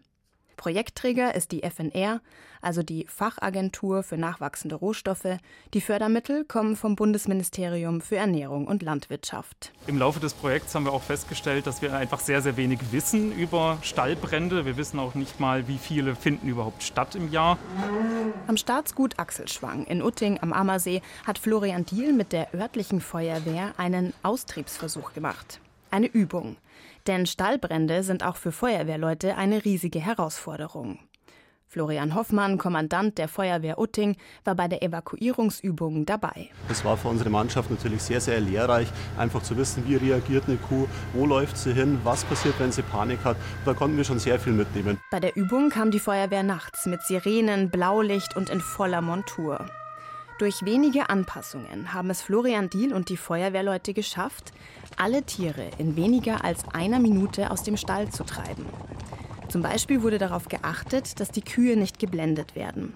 Projektträger 0.57 1.35
ist 1.35 1.53
die 1.53 1.63
FNR, 1.63 2.21
also 2.61 2.83
die 2.83 3.07
Fachagentur 3.09 4.03
für 4.03 4.17
nachwachsende 4.17 4.75
Rohstoffe. 4.75 5.39
Die 5.75 5.81
Fördermittel 5.81 6.45
kommen 6.45 6.77
vom 6.77 6.97
Bundesministerium 6.97 8.01
für 8.01 8.17
Ernährung 8.17 8.67
und 8.67 8.83
Landwirtschaft. 8.83 9.73
Im 9.87 9.99
Laufe 9.99 10.21
des 10.21 10.33
Projekts 10.35 10.75
haben 10.75 10.85
wir 10.85 10.93
auch 10.93 11.03
festgestellt, 11.03 11.67
dass 11.67 11.83
wir 11.83 11.95
einfach 11.95 12.21
sehr, 12.21 12.41
sehr 12.43 12.57
wenig 12.57 12.81
wissen 12.91 13.33
über 13.33 13.79
Stallbrände. 13.83 14.65
Wir 14.65 14.77
wissen 14.77 14.99
auch 14.99 15.15
nicht 15.15 15.41
mal, 15.41 15.69
wie 15.69 15.79
viele 15.79 16.17
finden 16.17 16.49
überhaupt 16.49 16.83
statt 16.83 17.15
im 17.15 17.31
Jahr. 17.31 17.59
Am 18.47 18.57
Staatsgut 18.57 19.19
Achselschwang 19.19 19.85
in 19.85 20.03
Utting 20.03 20.39
am 20.41 20.53
Ammersee 20.53 21.03
hat 21.27 21.39
Florian 21.39 21.85
Diehl 21.85 22.13
mit 22.13 22.33
der 22.33 22.55
örtlichen 22.55 23.01
Feuerwehr 23.01 23.75
einen 23.77 24.15
Austriebsversuch 24.23 25.13
gemacht. 25.13 25.61
Eine 25.91 26.07
Übung. 26.07 26.57
Denn 27.07 27.27
Stallbrände 27.27 28.03
sind 28.03 28.25
auch 28.25 28.37
für 28.37 28.53
Feuerwehrleute 28.53 29.37
eine 29.37 29.65
riesige 29.65 30.01
Herausforderung. 30.01 30.99
Florian 31.75 32.15
Hoffmann, 32.15 32.57
Kommandant 32.57 33.19
der 33.19 33.27
Feuerwehr 33.27 33.81
Utting, 33.81 34.17
war 34.45 34.55
bei 34.55 34.69
der 34.69 34.85
Evakuierungsübung 34.85 36.07
dabei. 36.07 36.51
Es 36.69 36.85
war 36.85 36.97
für 36.97 37.09
unsere 37.09 37.31
Mannschaft 37.31 37.69
natürlich 37.69 38.01
sehr, 38.01 38.21
sehr 38.21 38.39
lehrreich, 38.41 38.87
einfach 39.19 39.43
zu 39.43 39.57
wissen, 39.57 39.83
wie 39.89 39.97
reagiert 39.97 40.45
eine 40.47 40.57
Kuh, 40.57 40.87
wo 41.15 41.27
läuft 41.27 41.59
sie 41.59 41.73
hin, 41.73 41.99
was 42.05 42.25
passiert, 42.25 42.55
wenn 42.61 42.71
sie 42.71 42.83
Panik 42.83 43.25
hat. 43.25 43.37
Da 43.65 43.75
konnten 43.75 43.97
wir 43.97 44.05
schon 44.05 44.21
sehr 44.21 44.39
viel 44.39 44.53
mitnehmen. 44.53 45.01
Bei 45.11 45.19
der 45.19 45.37
Übung 45.37 45.69
kam 45.69 45.91
die 45.91 45.99
Feuerwehr 45.99 46.45
nachts 46.45 46.87
mit 46.87 47.03
Sirenen, 47.03 47.71
Blaulicht 47.71 48.37
und 48.37 48.51
in 48.51 48.61
voller 48.61 49.01
Montur. 49.01 49.67
Durch 50.39 50.65
wenige 50.65 51.11
Anpassungen 51.11 51.93
haben 51.93 52.11
es 52.11 52.21
Florian 52.21 52.69
Diel 52.69 52.93
und 52.93 53.09
die 53.09 53.17
Feuerwehrleute 53.17 53.95
geschafft, 53.95 54.53
alle 54.97 55.23
Tiere 55.23 55.71
in 55.79 55.95
weniger 55.95 56.45
als 56.45 56.69
einer 56.73 56.99
Minute 56.99 57.53
aus 57.53 57.63
dem 57.63 57.77
Stall 57.77 58.11
zu 58.11 58.25
treiben. 58.25 58.67
Zum 59.49 59.63
Beispiel 59.63 60.03
wurde 60.03 60.19
darauf 60.19 60.49
geachtet, 60.49 61.21
dass 61.21 61.31
die 61.31 61.43
Kühe 61.43 61.77
nicht 61.77 62.01
geblendet 62.01 62.57
werden. 62.57 62.95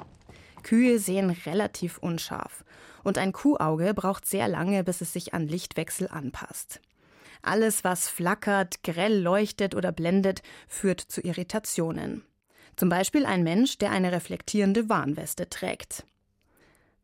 Kühe 0.64 0.98
sehen 0.98 1.30
relativ 1.46 1.98
unscharf 1.98 2.64
und 3.04 3.18
ein 3.18 3.32
Kuhauge 3.32 3.94
braucht 3.94 4.26
sehr 4.26 4.48
lange, 4.48 4.82
bis 4.82 5.00
es 5.00 5.12
sich 5.12 5.32
an 5.32 5.46
Lichtwechsel 5.46 6.08
anpasst. 6.08 6.80
Alles, 7.42 7.84
was 7.84 8.08
flackert, 8.08 8.82
grell 8.82 9.16
leuchtet 9.16 9.76
oder 9.76 9.92
blendet, 9.92 10.42
führt 10.66 11.00
zu 11.00 11.20
Irritationen. 11.20 12.24
Zum 12.74 12.88
Beispiel 12.88 13.24
ein 13.26 13.44
Mensch, 13.44 13.78
der 13.78 13.92
eine 13.92 14.10
reflektierende 14.10 14.88
Warnweste 14.88 15.48
trägt. 15.48 16.04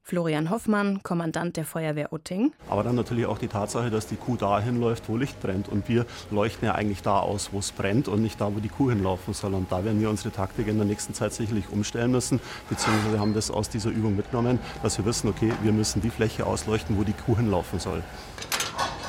Florian 0.06 0.50
Hoffmann, 0.50 1.02
Kommandant 1.02 1.56
der 1.56 1.64
Feuerwehr 1.64 2.12
Utting. 2.12 2.52
Aber 2.68 2.82
dann 2.82 2.94
natürlich 2.94 3.24
auch 3.24 3.38
die 3.38 3.48
Tatsache, 3.48 3.88
dass 3.88 4.06
die 4.06 4.16
Kuh 4.16 4.36
dahin 4.36 4.78
läuft, 4.78 5.08
wo 5.08 5.16
Licht 5.16 5.40
brennt. 5.40 5.66
Und 5.66 5.88
wir 5.88 6.04
leuchten 6.30 6.66
ja 6.66 6.74
eigentlich 6.74 7.00
da 7.00 7.20
aus, 7.20 7.54
wo 7.54 7.58
es 7.58 7.72
brennt 7.72 8.06
und 8.06 8.20
nicht 8.20 8.38
da, 8.38 8.54
wo 8.54 8.60
die 8.60 8.68
Kuh 8.68 8.90
hinlaufen 8.90 9.32
soll. 9.32 9.54
Und 9.54 9.72
da 9.72 9.82
werden 9.82 10.02
wir 10.02 10.10
unsere 10.10 10.30
Taktik 10.30 10.68
in 10.68 10.76
der 10.76 10.84
nächsten 10.84 11.14
Zeit 11.14 11.32
sicherlich 11.32 11.70
umstellen 11.70 12.10
müssen, 12.10 12.38
beziehungsweise 12.68 13.18
haben 13.18 13.32
das 13.32 13.50
aus 13.50 13.70
dieser 13.70 13.88
Übung 13.88 14.14
mitgenommen, 14.14 14.58
dass 14.82 14.98
wir 14.98 15.06
wissen, 15.06 15.30
okay, 15.30 15.50
wir 15.62 15.72
müssen 15.72 16.02
die 16.02 16.10
Fläche 16.10 16.44
ausleuchten, 16.44 16.98
wo 16.98 17.04
die 17.04 17.14
Kuh 17.14 17.38
hinlaufen 17.38 17.78
soll. 17.78 18.02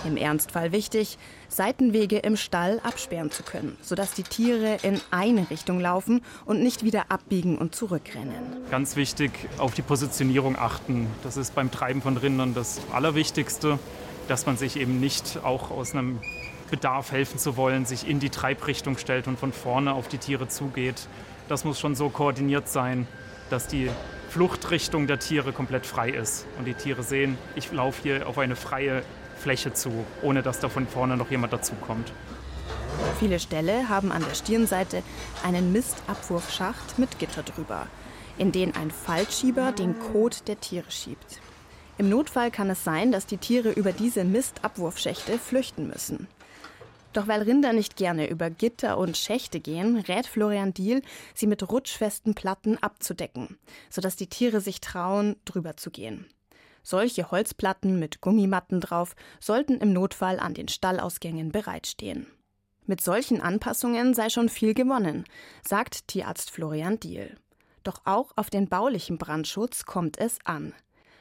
Im 0.05 0.17
Ernstfall 0.17 0.71
wichtig, 0.71 1.17
Seitenwege 1.49 2.17
im 2.19 2.37
Stall 2.37 2.79
absperren 2.83 3.31
zu 3.31 3.41
können, 3.41 3.75
sodass 3.81 4.13
die 4.13 4.23
Tiere 4.23 4.77
in 4.83 5.01
eine 5.09 5.49
Richtung 5.49 5.79
laufen 5.79 6.21
und 6.45 6.61
nicht 6.61 6.83
wieder 6.83 7.05
abbiegen 7.09 7.57
und 7.57 7.73
zurückrennen. 7.73 8.35
Ganz 8.69 8.95
wichtig, 8.95 9.31
auf 9.57 9.73
die 9.73 9.81
Positionierung 9.81 10.57
achten. 10.57 11.07
Das 11.23 11.37
ist 11.37 11.55
beim 11.55 11.71
Treiben 11.71 12.03
von 12.03 12.17
Rindern 12.17 12.53
das 12.53 12.81
Allerwichtigste, 12.93 13.79
dass 14.27 14.45
man 14.45 14.57
sich 14.57 14.77
eben 14.77 14.99
nicht 14.99 15.39
auch 15.43 15.71
aus 15.71 15.93
einem 15.93 16.19
Bedarf 16.69 17.11
helfen 17.11 17.39
zu 17.39 17.57
wollen, 17.57 17.85
sich 17.85 18.07
in 18.07 18.19
die 18.19 18.29
Treibrichtung 18.29 18.97
stellt 18.97 19.27
und 19.27 19.39
von 19.39 19.53
vorne 19.53 19.93
auf 19.93 20.07
die 20.07 20.19
Tiere 20.19 20.47
zugeht. 20.47 21.07
Das 21.47 21.63
muss 21.63 21.79
schon 21.79 21.95
so 21.95 22.09
koordiniert 22.09 22.69
sein, 22.69 23.07
dass 23.49 23.67
die 23.67 23.89
Fluchtrichtung 24.29 25.07
der 25.07 25.19
Tiere 25.19 25.51
komplett 25.53 25.85
frei 25.85 26.09
ist 26.09 26.45
und 26.59 26.65
die 26.65 26.73
Tiere 26.73 27.03
sehen, 27.03 27.37
ich 27.55 27.71
laufe 27.71 28.03
hier 28.03 28.27
auf 28.27 28.37
eine 28.37 28.55
freie 28.55 29.03
Fläche 29.35 29.73
zu, 29.73 29.91
ohne 30.21 30.41
dass 30.41 30.59
da 30.59 30.69
von 30.69 30.87
vorne 30.87 31.17
noch 31.17 31.31
jemand 31.31 31.53
dazukommt. 31.53 32.11
Viele 33.19 33.39
Ställe 33.39 33.89
haben 33.89 34.11
an 34.11 34.23
der 34.27 34.35
Stirnseite 34.35 35.03
einen 35.43 35.71
Mistabwurfschacht 35.71 36.97
mit 36.99 37.19
Gitter 37.19 37.43
drüber, 37.43 37.87
in 38.37 38.51
den 38.51 38.75
ein 38.75 38.91
Fallschieber 38.91 39.71
den 39.71 39.97
Kot 39.99 40.47
der 40.47 40.59
Tiere 40.59 40.91
schiebt. 40.91 41.39
Im 41.97 42.09
Notfall 42.09 42.51
kann 42.51 42.69
es 42.69 42.83
sein, 42.83 43.11
dass 43.11 43.25
die 43.25 43.37
Tiere 43.37 43.71
über 43.71 43.93
diese 43.93 44.25
Mistabwurfschächte 44.25 45.39
flüchten 45.39 45.87
müssen. 45.87 46.27
Doch 47.13 47.29
weil 47.29 47.43
Rinder 47.43 47.71
nicht 47.71 47.95
gerne 47.95 48.29
über 48.29 48.49
Gitter 48.49 48.97
und 48.97 49.15
Schächte 49.15 49.61
gehen, 49.61 49.97
rät 49.99 50.27
Florian 50.27 50.73
Diel, 50.73 51.01
sie 51.33 51.47
mit 51.47 51.69
rutschfesten 51.69 52.35
Platten 52.35 52.77
abzudecken, 52.83 53.57
sodass 53.89 54.17
die 54.17 54.27
Tiere 54.27 54.59
sich 54.59 54.81
trauen, 54.81 55.37
drüber 55.45 55.77
zu 55.77 55.91
gehen. 55.91 56.25
Solche 56.85 57.31
Holzplatten 57.31 57.97
mit 57.97 58.21
Gummimatten 58.21 58.79
drauf 58.79 59.15
sollten 59.39 59.79
im 59.79 59.91
Notfall 59.91 60.39
an 60.39 60.53
den 60.53 60.67
Stallausgängen 60.67 61.51
bereitstehen. 61.51 62.27
Mit 62.85 63.01
solchen 63.01 63.41
Anpassungen 63.41 64.13
sei 64.13 64.29
schon 64.29 64.49
viel 64.49 64.75
gewonnen, 64.75 65.25
sagt 65.67 66.07
Tierarzt 66.07 66.51
Florian 66.51 66.99
Diel. 66.99 67.37
Doch 67.83 68.01
auch 68.05 68.33
auf 68.35 68.51
den 68.51 68.69
baulichen 68.69 69.17
Brandschutz 69.17 69.85
kommt 69.85 70.19
es 70.19 70.37
an. 70.45 70.73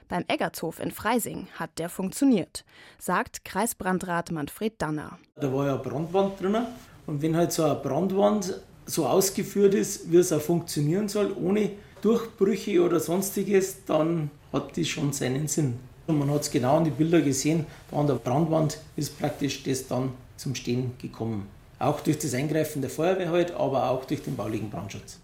Beim 0.09 0.27
Eggertshof 0.29 0.81
in 0.81 0.91
Freising 0.91 1.49
hat 1.55 1.79
der 1.79 1.89
funktioniert, 1.89 2.67
sagt 2.99 3.47
Kreisbrandrat 3.47 4.33
Manfred 4.33 4.75
Danner. 4.83 5.19
Da 5.37 5.51
war 5.51 5.65
ja 5.65 5.75
eine 5.77 5.83
Brandwand 5.83 6.43
drin 6.43 6.59
und 7.07 7.23
wenn 7.23 7.35
halt 7.35 7.53
so 7.53 7.65
eine 7.65 7.77
Brandwand 7.77 8.61
so 8.85 9.07
ausgeführt 9.07 9.73
ist, 9.73 10.13
wie 10.13 10.19
es 10.19 10.31
auch 10.31 10.43
funktionieren 10.43 11.09
soll, 11.09 11.33
ohne 11.33 11.71
Durchbrüche 12.05 12.83
oder 12.83 13.01
sonstiges, 13.01 13.85
dann 13.87 14.31
hat 14.53 14.77
die 14.77 14.85
schon 14.85 15.15
seinen 15.15 15.49
Sinn. 15.49 15.79
Und 16.07 16.19
man 16.19 16.31
hat 16.31 16.43
es 16.43 16.51
genau 16.51 16.77
in 16.77 16.85
die 16.85 16.91
Bilder 16.91 17.23
gesehen, 17.23 17.65
da 17.91 17.97
an 17.97 18.07
der 18.07 18.17
Brandwand 18.17 18.79
ist 18.95 19.19
praktisch 19.19 19.63
das 19.63 19.89
dann 19.89 20.13
zum 20.37 20.55
Stehen 20.55 20.93
gekommen. 21.01 21.49
Auch 21.79 22.01
durch 22.01 22.19
das 22.19 22.35
Eingreifen 22.35 22.83
der 22.83 22.91
Feuerwehr 22.91 23.31
halt, 23.31 23.53
aber 23.53 23.89
auch 23.89 24.05
durch 24.05 24.23
den 24.23 24.37
baulichen 24.37 24.69
Brandschutz. 24.69 25.19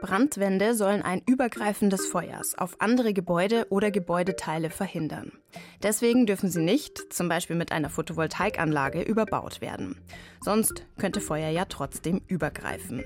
Brandwände 0.00 0.74
sollen 0.74 1.02
ein 1.02 1.20
Übergreifen 1.26 1.90
des 1.90 2.06
Feuers 2.06 2.56
auf 2.56 2.76
andere 2.78 3.12
Gebäude 3.12 3.66
oder 3.68 3.90
Gebäudeteile 3.90 4.70
verhindern. 4.70 5.32
Deswegen 5.82 6.24
dürfen 6.24 6.48
sie 6.48 6.62
nicht, 6.62 7.12
zum 7.12 7.28
Beispiel 7.28 7.56
mit 7.56 7.72
einer 7.72 7.90
Photovoltaikanlage, 7.90 9.02
überbaut 9.02 9.60
werden. 9.60 9.98
Sonst 10.42 10.86
könnte 10.96 11.20
Feuer 11.20 11.50
ja 11.50 11.66
trotzdem 11.66 12.22
übergreifen. 12.26 13.04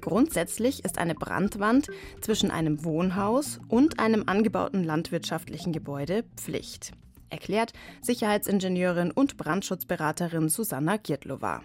Grundsätzlich 0.00 0.84
ist 0.84 0.98
eine 0.98 1.14
Brandwand 1.14 1.88
zwischen 2.20 2.50
einem 2.50 2.84
Wohnhaus 2.84 3.60
und 3.68 3.98
einem 3.98 4.24
angebauten 4.26 4.84
landwirtschaftlichen 4.84 5.72
Gebäude 5.72 6.24
Pflicht, 6.36 6.92
erklärt 7.30 7.72
Sicherheitsingenieurin 8.00 9.10
und 9.10 9.36
Brandschutzberaterin 9.36 10.48
Susanna 10.48 10.96
Giertlowa. 10.96 11.62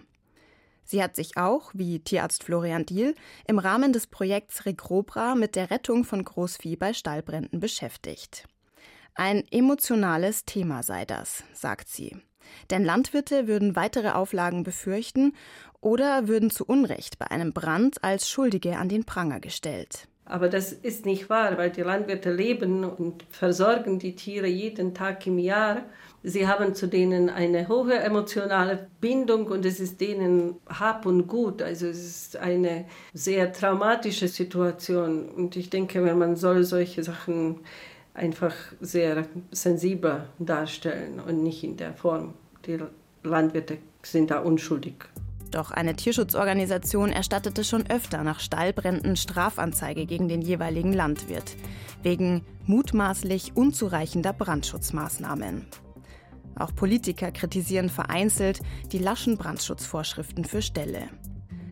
Sie 0.85 1.01
hat 1.01 1.15
sich 1.15 1.37
auch, 1.37 1.71
wie 1.73 1.99
Tierarzt 1.99 2.43
Florian 2.43 2.85
Diel, 2.85 3.15
im 3.47 3.59
Rahmen 3.59 3.93
des 3.93 4.07
Projekts 4.07 4.65
Regrobra 4.65 5.35
mit 5.35 5.55
der 5.55 5.71
Rettung 5.71 6.03
von 6.03 6.23
Großvieh 6.23 6.75
bei 6.75 6.93
Stallbränden 6.93 7.59
beschäftigt. 7.59 8.47
Ein 9.15 9.43
emotionales 9.51 10.43
Thema 10.45 10.83
sei 10.83 11.05
das, 11.05 11.43
sagt 11.53 11.87
sie. 11.87 12.17
Denn 12.69 12.83
Landwirte 12.83 13.47
würden 13.47 13.75
weitere 13.75 14.09
Auflagen 14.09 14.63
befürchten 14.63 15.33
oder 15.83 16.27
würden 16.27 16.49
zu 16.49 16.65
Unrecht 16.65 17.19
bei 17.19 17.29
einem 17.29 17.53
Brand 17.53 18.03
als 18.03 18.29
Schuldige 18.29 18.77
an 18.77 18.89
den 18.89 19.03
Pranger 19.03 19.39
gestellt. 19.39 20.07
Aber 20.25 20.47
das 20.47 20.71
ist 20.71 21.05
nicht 21.05 21.29
wahr, 21.29 21.57
weil 21.57 21.69
die 21.69 21.81
Landwirte 21.81 22.31
leben 22.31 22.85
und 22.85 23.25
versorgen 23.29 23.99
die 23.99 24.15
Tiere 24.15 24.47
jeden 24.47 24.93
Tag 24.93 25.27
im 25.27 25.37
Jahr. 25.37 25.83
Sie 26.23 26.47
haben 26.47 26.73
zu 26.75 26.87
denen 26.87 27.29
eine 27.29 27.67
hohe 27.67 27.95
emotionale 27.95 28.87
Bindung 29.01 29.47
und 29.47 29.65
es 29.65 29.81
ist 29.81 29.99
denen 29.99 30.55
Hab 30.67 31.05
und 31.05 31.27
Gut. 31.27 31.61
Also 31.61 31.87
es 31.87 31.97
ist 31.97 32.37
eine 32.37 32.85
sehr 33.13 33.51
traumatische 33.51 34.29
Situation. 34.29 35.27
Und 35.27 35.57
ich 35.57 35.69
denke, 35.69 35.99
man 36.15 36.37
soll 36.37 36.63
solche 36.63 37.03
Sachen 37.03 37.59
einfach 38.13 38.55
sehr 38.79 39.25
sensibel 39.51 40.23
darstellen 40.39 41.19
und 41.19 41.43
nicht 41.43 41.65
in 41.65 41.75
der 41.75 41.93
Form. 41.93 42.35
Die 42.65 42.79
Landwirte 43.23 43.77
sind 44.03 44.31
da 44.31 44.39
unschuldig. 44.39 44.93
Doch 45.53 45.69
eine 45.69 45.95
Tierschutzorganisation 45.95 47.11
erstattete 47.11 47.63
schon 47.63 47.87
öfter 47.87 48.23
nach 48.23 48.39
Stallbränden 48.39 49.15
Strafanzeige 49.15 50.07
gegen 50.07 50.27
den 50.27 50.41
jeweiligen 50.41 50.93
Landwirt 50.93 51.55
wegen 52.01 52.43
mutmaßlich 52.65 53.55
unzureichender 53.55 54.33
Brandschutzmaßnahmen. 54.33 55.67
Auch 56.55 56.73
Politiker 56.73 57.31
kritisieren 57.31 57.89
vereinzelt 57.89 58.61
die 58.91 58.97
laschen 58.97 59.37
Brandschutzvorschriften 59.37 60.43
für 60.43 60.63
Ställe. 60.63 61.03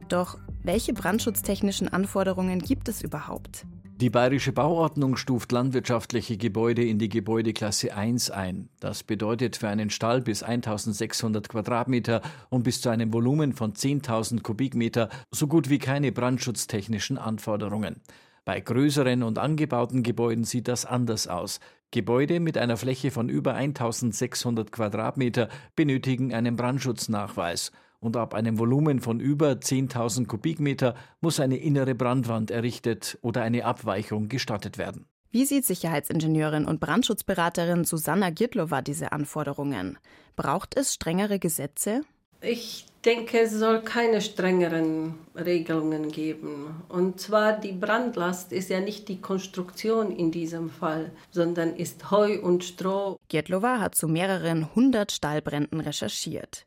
Doch 0.09 0.38
welche 0.61 0.93
brandschutztechnischen 0.93 1.88
Anforderungen 1.88 2.59
gibt 2.59 2.88
es 2.88 3.01
überhaupt? 3.01 3.65
Die 4.01 4.10
bayerische 4.10 4.51
Bauordnung 4.51 5.15
stuft 5.15 5.51
landwirtschaftliche 5.51 6.36
Gebäude 6.36 6.84
in 6.84 6.98
die 6.98 7.08
Gebäudeklasse 7.08 7.96
1 7.96 8.31
ein. 8.31 8.67
Das 8.79 9.03
bedeutet 9.03 9.58
für 9.58 9.67
einen 9.67 9.91
Stall 9.91 10.22
bis 10.24 10.41
1600 10.41 11.48
Quadratmeter 11.48 12.24
und 12.50 12.63
bis 12.63 12.81
zu 12.81 12.89
einem 12.89 13.13
Volumen 13.13 13.53
von 13.53 13.74
10.000 13.74 14.41
Kubikmeter 14.41 15.10
so 15.29 15.46
gut 15.46 15.70
wie 15.70 15.77
keine 15.77 16.12
brandschutztechnischen 16.12 17.20
Anforderungen. 17.20 18.01
Bei 18.43 18.60
größeren 18.60 19.22
und 19.22 19.38
angebauten 19.38 20.01
Gebäuden 20.01 20.46
sieht 20.46 20.67
das 20.67 20.88
anders 20.88 21.27
aus. 21.27 21.60
Gebäude 21.91 22.39
mit 22.39 22.58
einer 22.58 22.77
Fläche 22.77 23.12
von 23.12 23.29
über 23.29 23.53
1600 23.53 24.72
Quadratmeter 24.72 25.48
benötigen 25.75 26.34
einen 26.34 26.55
Brandschutznachweis 26.55 27.72
und 28.01 28.17
ab 28.17 28.34
einem 28.34 28.60
Volumen 28.60 29.00
von 29.00 29.22
über 29.22 29.51
10.000 29.51 30.27
Kubikmeter 30.27 30.96
muss 31.22 31.39
eine 31.39 31.58
innere 31.58 31.96
Brandwand 31.96 32.51
errichtet 32.51 33.17
oder 33.22 33.43
eine 33.43 33.63
Abweichung 33.63 34.27
gestattet 34.27 34.77
werden. 34.77 35.05
Wie 35.29 35.46
sieht 35.46 35.65
Sicherheitsingenieurin 35.65 36.65
und 36.65 36.81
Brandschutzberaterin 36.81 37.86
Susanna 37.86 38.31
Giertlova 38.31 38.81
diese 38.81 39.13
Anforderungen? 39.13 39.98
Braucht 40.36 40.75
es 40.75 40.96
strengere 40.96 41.39
Gesetze? 41.39 42.01
Ich 42.41 42.88
denke, 43.05 43.41
es 43.41 43.51
soll 43.51 43.81
keine 43.81 44.20
strengeren 44.20 45.13
Regelungen 45.36 46.12
geben. 46.12 46.81
Und 46.89 47.20
zwar 47.20 47.53
die 47.53 47.72
Brandlast 47.72 48.51
ist 48.51 48.70
ja 48.70 48.79
nicht 48.79 49.08
die 49.08 49.22
Konstruktion 49.22 50.12
in 50.12 50.31
diesem 50.31 50.70
Fall, 50.70 51.12
sondern 51.29 51.75
ist 51.75 52.12
Heu 52.12 52.41
und 52.41 52.63
Stroh. 52.63 53.17
Giertlova 53.29 53.79
hat 53.79 53.96
zu 53.96 54.08
mehreren 54.08 54.74
hundert 54.75 55.12
Stallbränden 55.12 55.79
recherchiert. 55.79 56.65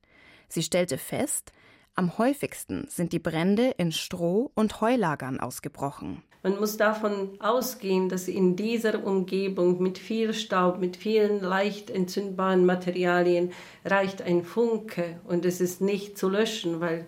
Sie 0.55 0.63
stellte 0.63 0.99
fest, 0.99 1.51
am 1.97 2.17
häufigsten 2.17 2.87
sind 2.89 3.13
die 3.13 3.19
Brände 3.19 3.75
in 3.77 3.91
Stroh- 3.91 4.53
und 4.55 4.81
Heulagern 4.81 5.41
ausgebrochen. 5.41 6.23
Man 6.45 6.61
muss 6.61 6.77
davon 6.77 7.31
ausgehen, 7.41 8.09
dass 8.09 8.29
in 8.29 8.55
dieser 8.55 9.05
Umgebung 9.05 9.83
mit 9.83 9.99
viel 9.99 10.33
Staub, 10.33 10.79
mit 10.79 10.97
vielen 10.97 11.41
leicht 11.41 11.91
entzündbaren 11.91 12.65
Materialien 12.65 13.51
reicht 13.85 14.23
ein 14.23 14.45
Funke 14.45 15.19
und 15.25 15.45
es 15.45 15.61
ist 15.61 15.81
nicht 15.81 16.17
zu 16.17 16.29
löschen, 16.29 16.81
weil 16.81 17.05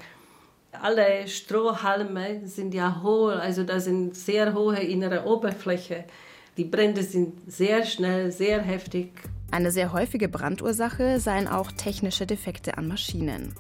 alle 0.73 1.29
Strohhalme 1.29 2.49
sind 2.49 2.75
ja 2.75 3.01
hohl, 3.01 3.35
also 3.35 3.63
da 3.63 3.79
sind 3.79 4.17
sehr 4.17 4.55
hohe 4.55 4.81
innere 4.81 5.25
Oberfläche. 5.25 6.05
Die 6.57 6.65
Brände 6.65 7.05
sind 7.05 7.35
sehr 7.47 7.85
schnell, 7.85 8.33
sehr 8.33 8.61
heftig. 8.61 9.13
Eine 9.51 9.71
sehr 9.71 9.93
häufige 9.93 10.29
Brandursache 10.29 11.21
seien 11.21 11.49
auch 11.49 11.71
technische 11.73 12.27
Defekte 12.27 12.77
an 12.79 12.89
Maschinen. 12.89 13.55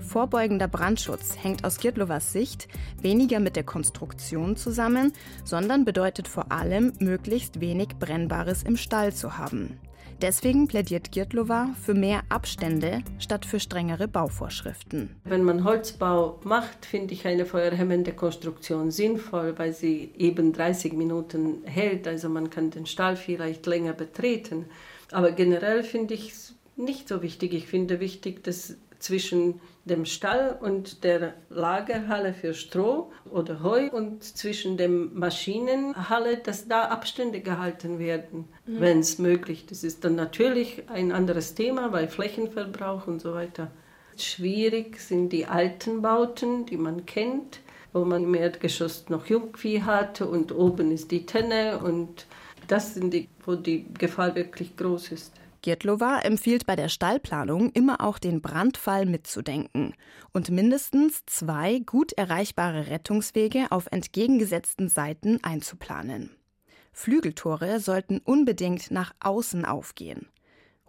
Vorbeugender 0.00 0.68
Brandschutz 0.68 1.36
hängt 1.42 1.64
aus 1.64 1.78
Girdlovas 1.78 2.32
Sicht 2.32 2.68
weniger 3.00 3.40
mit 3.40 3.56
der 3.56 3.64
Konstruktion 3.64 4.56
zusammen, 4.56 5.12
sondern 5.44 5.84
bedeutet 5.84 6.28
vor 6.28 6.50
allem, 6.50 6.92
möglichst 6.98 7.60
wenig 7.60 7.88
Brennbares 7.98 8.62
im 8.62 8.76
Stall 8.76 9.12
zu 9.12 9.36
haben. 9.36 9.78
Deswegen 10.20 10.66
plädiert 10.66 11.12
Girdlova 11.12 11.74
für 11.80 11.94
mehr 11.94 12.22
Abstände 12.28 13.02
statt 13.20 13.46
für 13.46 13.60
strengere 13.60 14.08
Bauvorschriften. 14.08 15.14
Wenn 15.22 15.44
man 15.44 15.62
Holzbau 15.62 16.40
macht, 16.42 16.86
finde 16.86 17.14
ich 17.14 17.24
eine 17.24 17.46
feuerhemmende 17.46 18.12
Konstruktion 18.12 18.90
sinnvoll, 18.90 19.56
weil 19.58 19.72
sie 19.72 20.10
eben 20.18 20.52
30 20.52 20.94
Minuten 20.94 21.62
hält. 21.64 22.08
Also 22.08 22.28
man 22.28 22.50
kann 22.50 22.70
den 22.70 22.86
Stall 22.86 23.14
vielleicht 23.14 23.66
länger 23.66 23.92
betreten. 23.92 24.64
Aber 25.12 25.32
generell 25.32 25.82
finde 25.82 26.14
ich 26.14 26.32
es 26.32 26.54
nicht 26.76 27.08
so 27.08 27.22
wichtig. 27.22 27.54
Ich 27.54 27.66
finde 27.66 28.00
wichtig, 28.00 28.44
dass 28.44 28.76
zwischen 28.98 29.60
dem 29.84 30.04
Stall 30.04 30.58
und 30.60 31.04
der 31.04 31.34
Lagerhalle 31.48 32.34
für 32.34 32.52
Stroh 32.52 33.10
oder 33.30 33.62
Heu 33.62 33.88
und 33.90 34.22
zwischen 34.22 34.76
dem 34.76 35.18
Maschinenhalle, 35.18 36.38
dass 36.38 36.68
da 36.68 36.84
Abstände 36.84 37.40
gehalten 37.40 37.98
werden, 37.98 38.46
mhm. 38.66 38.80
wenn 38.80 38.98
es 39.00 39.18
möglich 39.18 39.62
ist. 39.62 39.70
Das 39.70 39.84
ist 39.84 40.04
dann 40.04 40.16
natürlich 40.16 40.88
ein 40.88 41.12
anderes 41.12 41.54
Thema 41.54 41.88
bei 41.88 42.08
Flächenverbrauch 42.08 43.06
und 43.06 43.20
so 43.20 43.34
weiter. 43.34 43.70
Schwierig 44.16 45.00
sind 45.00 45.30
die 45.30 45.46
alten 45.46 46.02
Bauten, 46.02 46.66
die 46.66 46.76
man 46.76 47.06
kennt, 47.06 47.60
wo 47.92 48.04
man 48.04 48.24
im 48.24 48.34
Erdgeschoss 48.34 49.08
noch 49.08 49.26
Jungvieh 49.26 49.82
hatte 49.82 50.26
und 50.26 50.52
oben 50.52 50.90
ist 50.90 51.10
die 51.12 51.24
Tenne 51.24 51.78
und 51.78 52.26
das 52.68 52.94
sind 52.94 53.12
die, 53.12 53.28
wo 53.44 53.54
die 53.56 53.92
Gefahr 53.94 54.34
wirklich 54.34 54.76
groß 54.76 55.12
ist. 55.12 55.32
Giertlova 55.62 56.20
empfiehlt 56.20 56.66
bei 56.66 56.76
der 56.76 56.88
Stallplanung 56.88 57.72
immer 57.72 58.00
auch 58.00 58.18
den 58.18 58.40
Brandfall 58.40 59.06
mitzudenken 59.06 59.92
und 60.32 60.50
mindestens 60.50 61.24
zwei 61.26 61.80
gut 61.80 62.12
erreichbare 62.12 62.86
Rettungswege 62.86 63.66
auf 63.70 63.88
entgegengesetzten 63.90 64.88
Seiten 64.88 65.42
einzuplanen. 65.42 66.30
Flügeltore 66.92 67.80
sollten 67.80 68.18
unbedingt 68.18 68.90
nach 68.90 69.12
außen 69.20 69.64
aufgehen. 69.64 70.28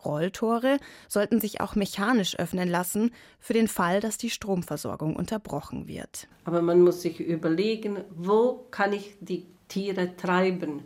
Rolltore 0.06 0.78
sollten 1.08 1.42
sich 1.42 1.62
auch 1.62 1.76
mechanisch 1.76 2.38
öffnen 2.38 2.70
lassen, 2.70 3.12
für 3.40 3.54
den 3.54 3.68
Fall, 3.68 4.00
dass 4.00 4.18
die 4.18 4.30
Stromversorgung 4.30 5.16
unterbrochen 5.16 5.88
wird. 5.88 6.28
Aber 6.46 6.62
man 6.62 6.82
muss 6.82 7.02
sich 7.02 7.20
überlegen, 7.20 7.98
wo 8.16 8.66
kann 8.72 8.94
ich 8.94 9.16
die 9.20 9.46
Tiere 9.68 10.16
treiben? 10.16 10.84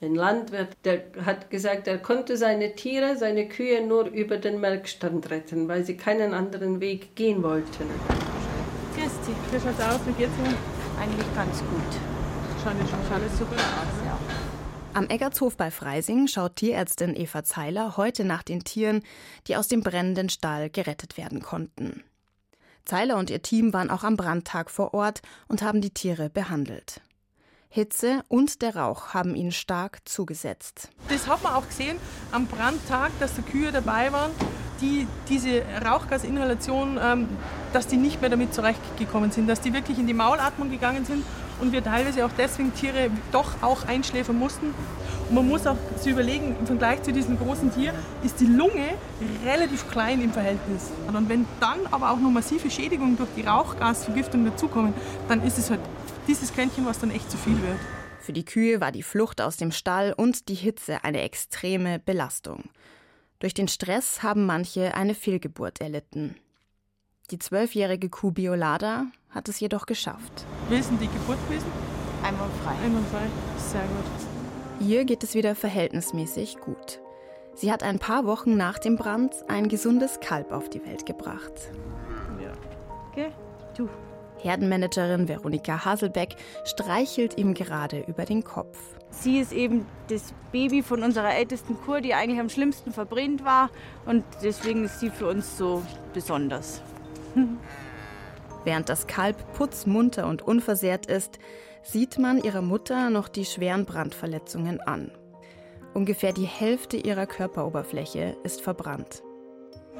Ein 0.00 0.14
Landwirt, 0.14 0.76
der 0.84 1.02
hat 1.24 1.50
gesagt, 1.50 1.88
er 1.88 1.98
konnte 1.98 2.36
seine 2.36 2.76
Tiere, 2.76 3.16
seine 3.16 3.48
Kühe 3.48 3.84
nur 3.84 4.04
über 4.06 4.36
den 4.36 4.60
Melkstand 4.60 5.28
retten, 5.28 5.66
weil 5.66 5.84
sie 5.84 5.96
keinen 5.96 6.34
anderen 6.34 6.80
Weg 6.80 7.16
gehen 7.16 7.42
wollten. 7.42 7.88
Grüß 8.94 9.12
dich, 9.26 9.36
wie 9.50 9.60
schaut's 9.60 9.80
aus? 9.80 10.00
Wie 10.06 10.12
geht's 10.12 10.32
Ihnen? 10.38 10.56
Eigentlich 11.00 11.34
ganz 11.34 11.58
gut. 11.58 12.00
Schaut 12.62 12.88
schon 12.88 13.12
alles 13.12 13.38
super 13.38 13.54
aus, 13.54 14.06
ja. 14.06 14.18
Am 14.94 15.08
Eggertshof 15.08 15.56
bei 15.56 15.72
Freising 15.72 16.28
schaut 16.28 16.54
Tierärztin 16.54 17.16
Eva 17.16 17.42
Zeiler 17.42 17.96
heute 17.96 18.24
nach 18.24 18.44
den 18.44 18.62
Tieren, 18.62 19.02
die 19.48 19.56
aus 19.56 19.66
dem 19.66 19.82
brennenden 19.82 20.28
Stall 20.28 20.70
gerettet 20.70 21.16
werden 21.16 21.42
konnten. 21.42 22.04
Zeiler 22.84 23.16
und 23.16 23.30
ihr 23.30 23.42
Team 23.42 23.72
waren 23.72 23.90
auch 23.90 24.04
am 24.04 24.16
Brandtag 24.16 24.70
vor 24.70 24.94
Ort 24.94 25.22
und 25.48 25.62
haben 25.62 25.80
die 25.80 25.90
Tiere 25.90 26.30
behandelt. 26.30 27.00
Hitze 27.68 28.22
und 28.28 28.62
der 28.62 28.76
Rauch 28.76 29.14
haben 29.14 29.34
ihnen 29.34 29.52
stark 29.52 30.00
zugesetzt. 30.06 30.88
Das 31.08 31.28
hat 31.28 31.42
man 31.42 31.52
auch 31.54 31.66
gesehen 31.68 31.98
am 32.32 32.46
Brandtag, 32.46 33.10
dass 33.20 33.34
die 33.34 33.42
Kühe 33.42 33.70
dabei 33.72 34.10
waren, 34.10 34.30
die 34.80 35.06
diese 35.28 35.62
Rauchgasinhalation, 35.84 36.98
ähm, 37.02 37.28
dass 37.72 37.86
die 37.86 37.96
nicht 37.96 38.20
mehr 38.20 38.30
damit 38.30 38.54
zurechtgekommen 38.54 39.30
sind, 39.30 39.48
dass 39.48 39.60
die 39.60 39.72
wirklich 39.72 39.98
in 39.98 40.06
die 40.06 40.14
Maulatmung 40.14 40.70
gegangen 40.70 41.04
sind 41.04 41.24
und 41.60 41.72
wir 41.72 41.82
teilweise 41.82 42.24
auch 42.24 42.30
deswegen 42.38 42.72
Tiere 42.74 43.10
doch 43.32 43.62
auch 43.62 43.86
einschläfern 43.86 44.38
mussten. 44.38 44.74
Und 45.28 45.34
man 45.34 45.46
muss 45.46 45.66
auch 45.66 45.76
sich 45.96 46.12
überlegen, 46.12 46.56
im 46.58 46.66
Vergleich 46.66 47.02
zu 47.02 47.12
diesem 47.12 47.38
großen 47.38 47.74
Tier 47.74 47.92
ist 48.24 48.40
die 48.40 48.46
Lunge 48.46 48.94
relativ 49.44 49.90
klein 49.90 50.22
im 50.22 50.32
Verhältnis. 50.32 50.90
Und 51.06 51.28
wenn 51.28 51.46
dann 51.60 51.80
aber 51.90 52.12
auch 52.12 52.18
noch 52.18 52.30
massive 52.30 52.70
Schädigungen 52.70 53.16
durch 53.16 53.28
die 53.36 53.42
Rauchgasvergiftung 53.42 54.44
dazukommen, 54.44 54.94
dann 55.28 55.42
ist 55.42 55.58
es 55.58 55.70
halt 55.70 55.80
dieses 56.28 56.52
Quäntchen, 56.52 56.86
was 56.86 57.00
dann 57.00 57.10
echt 57.10 57.30
zu 57.30 57.36
viel 57.36 57.60
wird. 57.62 57.78
Für 58.20 58.32
die 58.32 58.44
Kühe 58.44 58.80
war 58.80 58.92
die 58.92 59.02
Flucht 59.02 59.40
aus 59.40 59.56
dem 59.56 59.72
Stall 59.72 60.12
und 60.12 60.48
die 60.48 60.54
Hitze 60.54 61.02
eine 61.02 61.22
extreme 61.22 61.98
Belastung. 61.98 62.64
Durch 63.38 63.54
den 63.54 63.68
Stress 63.68 64.22
haben 64.22 64.46
manche 64.46 64.94
eine 64.94 65.14
Fehlgeburt 65.14 65.80
erlitten. 65.80 66.36
Die 67.30 67.38
zwölfjährige 67.38 68.08
Kuh 68.08 68.32
Biolada 68.32 69.06
hat 69.30 69.48
es 69.48 69.60
jedoch 69.60 69.86
geschafft. 69.86 70.44
Wie 70.68 70.76
ist 70.76 70.90
denn 70.90 70.98
die 70.98 71.08
Geburt 71.08 71.38
gewesen? 71.48 71.70
Einwandfrei. 72.22 72.72
Einwandfrei, 72.84 73.26
sehr 73.56 73.82
gut. 73.82 74.86
Ihr 74.86 75.04
geht 75.04 75.24
es 75.24 75.34
wieder 75.34 75.54
verhältnismäßig 75.54 76.58
gut. 76.58 77.00
Sie 77.54 77.72
hat 77.72 77.82
ein 77.82 77.98
paar 77.98 78.24
Wochen 78.26 78.56
nach 78.56 78.78
dem 78.78 78.96
Brand 78.96 79.34
ein 79.48 79.68
gesundes 79.68 80.20
Kalb 80.20 80.52
auf 80.52 80.68
die 80.68 80.84
Welt 80.84 81.06
gebracht. 81.06 81.52
Ja. 82.42 82.52
Okay, 83.10 83.32
du. 83.76 83.88
Herdenmanagerin 84.40 85.28
Veronika 85.28 85.84
Haselbeck 85.84 86.36
streichelt 86.64 87.38
ihm 87.38 87.54
gerade 87.54 88.00
über 88.00 88.24
den 88.24 88.44
Kopf. 88.44 88.78
Sie 89.10 89.38
ist 89.38 89.52
eben 89.52 89.86
das 90.08 90.34
Baby 90.52 90.82
von 90.82 91.02
unserer 91.02 91.34
ältesten 91.34 91.76
Kur, 91.80 92.00
die 92.00 92.14
eigentlich 92.14 92.40
am 92.40 92.48
schlimmsten 92.48 92.92
verbrennt 92.92 93.44
war. 93.44 93.70
Und 94.06 94.24
deswegen 94.42 94.84
ist 94.84 95.00
sie 95.00 95.10
für 95.10 95.26
uns 95.28 95.56
so 95.56 95.82
besonders. 96.12 96.82
Während 98.64 98.88
das 98.88 99.06
Kalb 99.06 99.36
putzmunter 99.54 100.26
und 100.26 100.42
unversehrt 100.42 101.06
ist, 101.06 101.38
sieht 101.82 102.18
man 102.18 102.42
ihrer 102.42 102.62
Mutter 102.62 103.10
noch 103.10 103.28
die 103.28 103.44
schweren 103.44 103.86
Brandverletzungen 103.86 104.80
an. 104.80 105.10
Ungefähr 105.94 106.32
die 106.32 106.44
Hälfte 106.44 106.96
ihrer 106.96 107.26
Körperoberfläche 107.26 108.36
ist 108.44 108.60
verbrannt. 108.60 109.22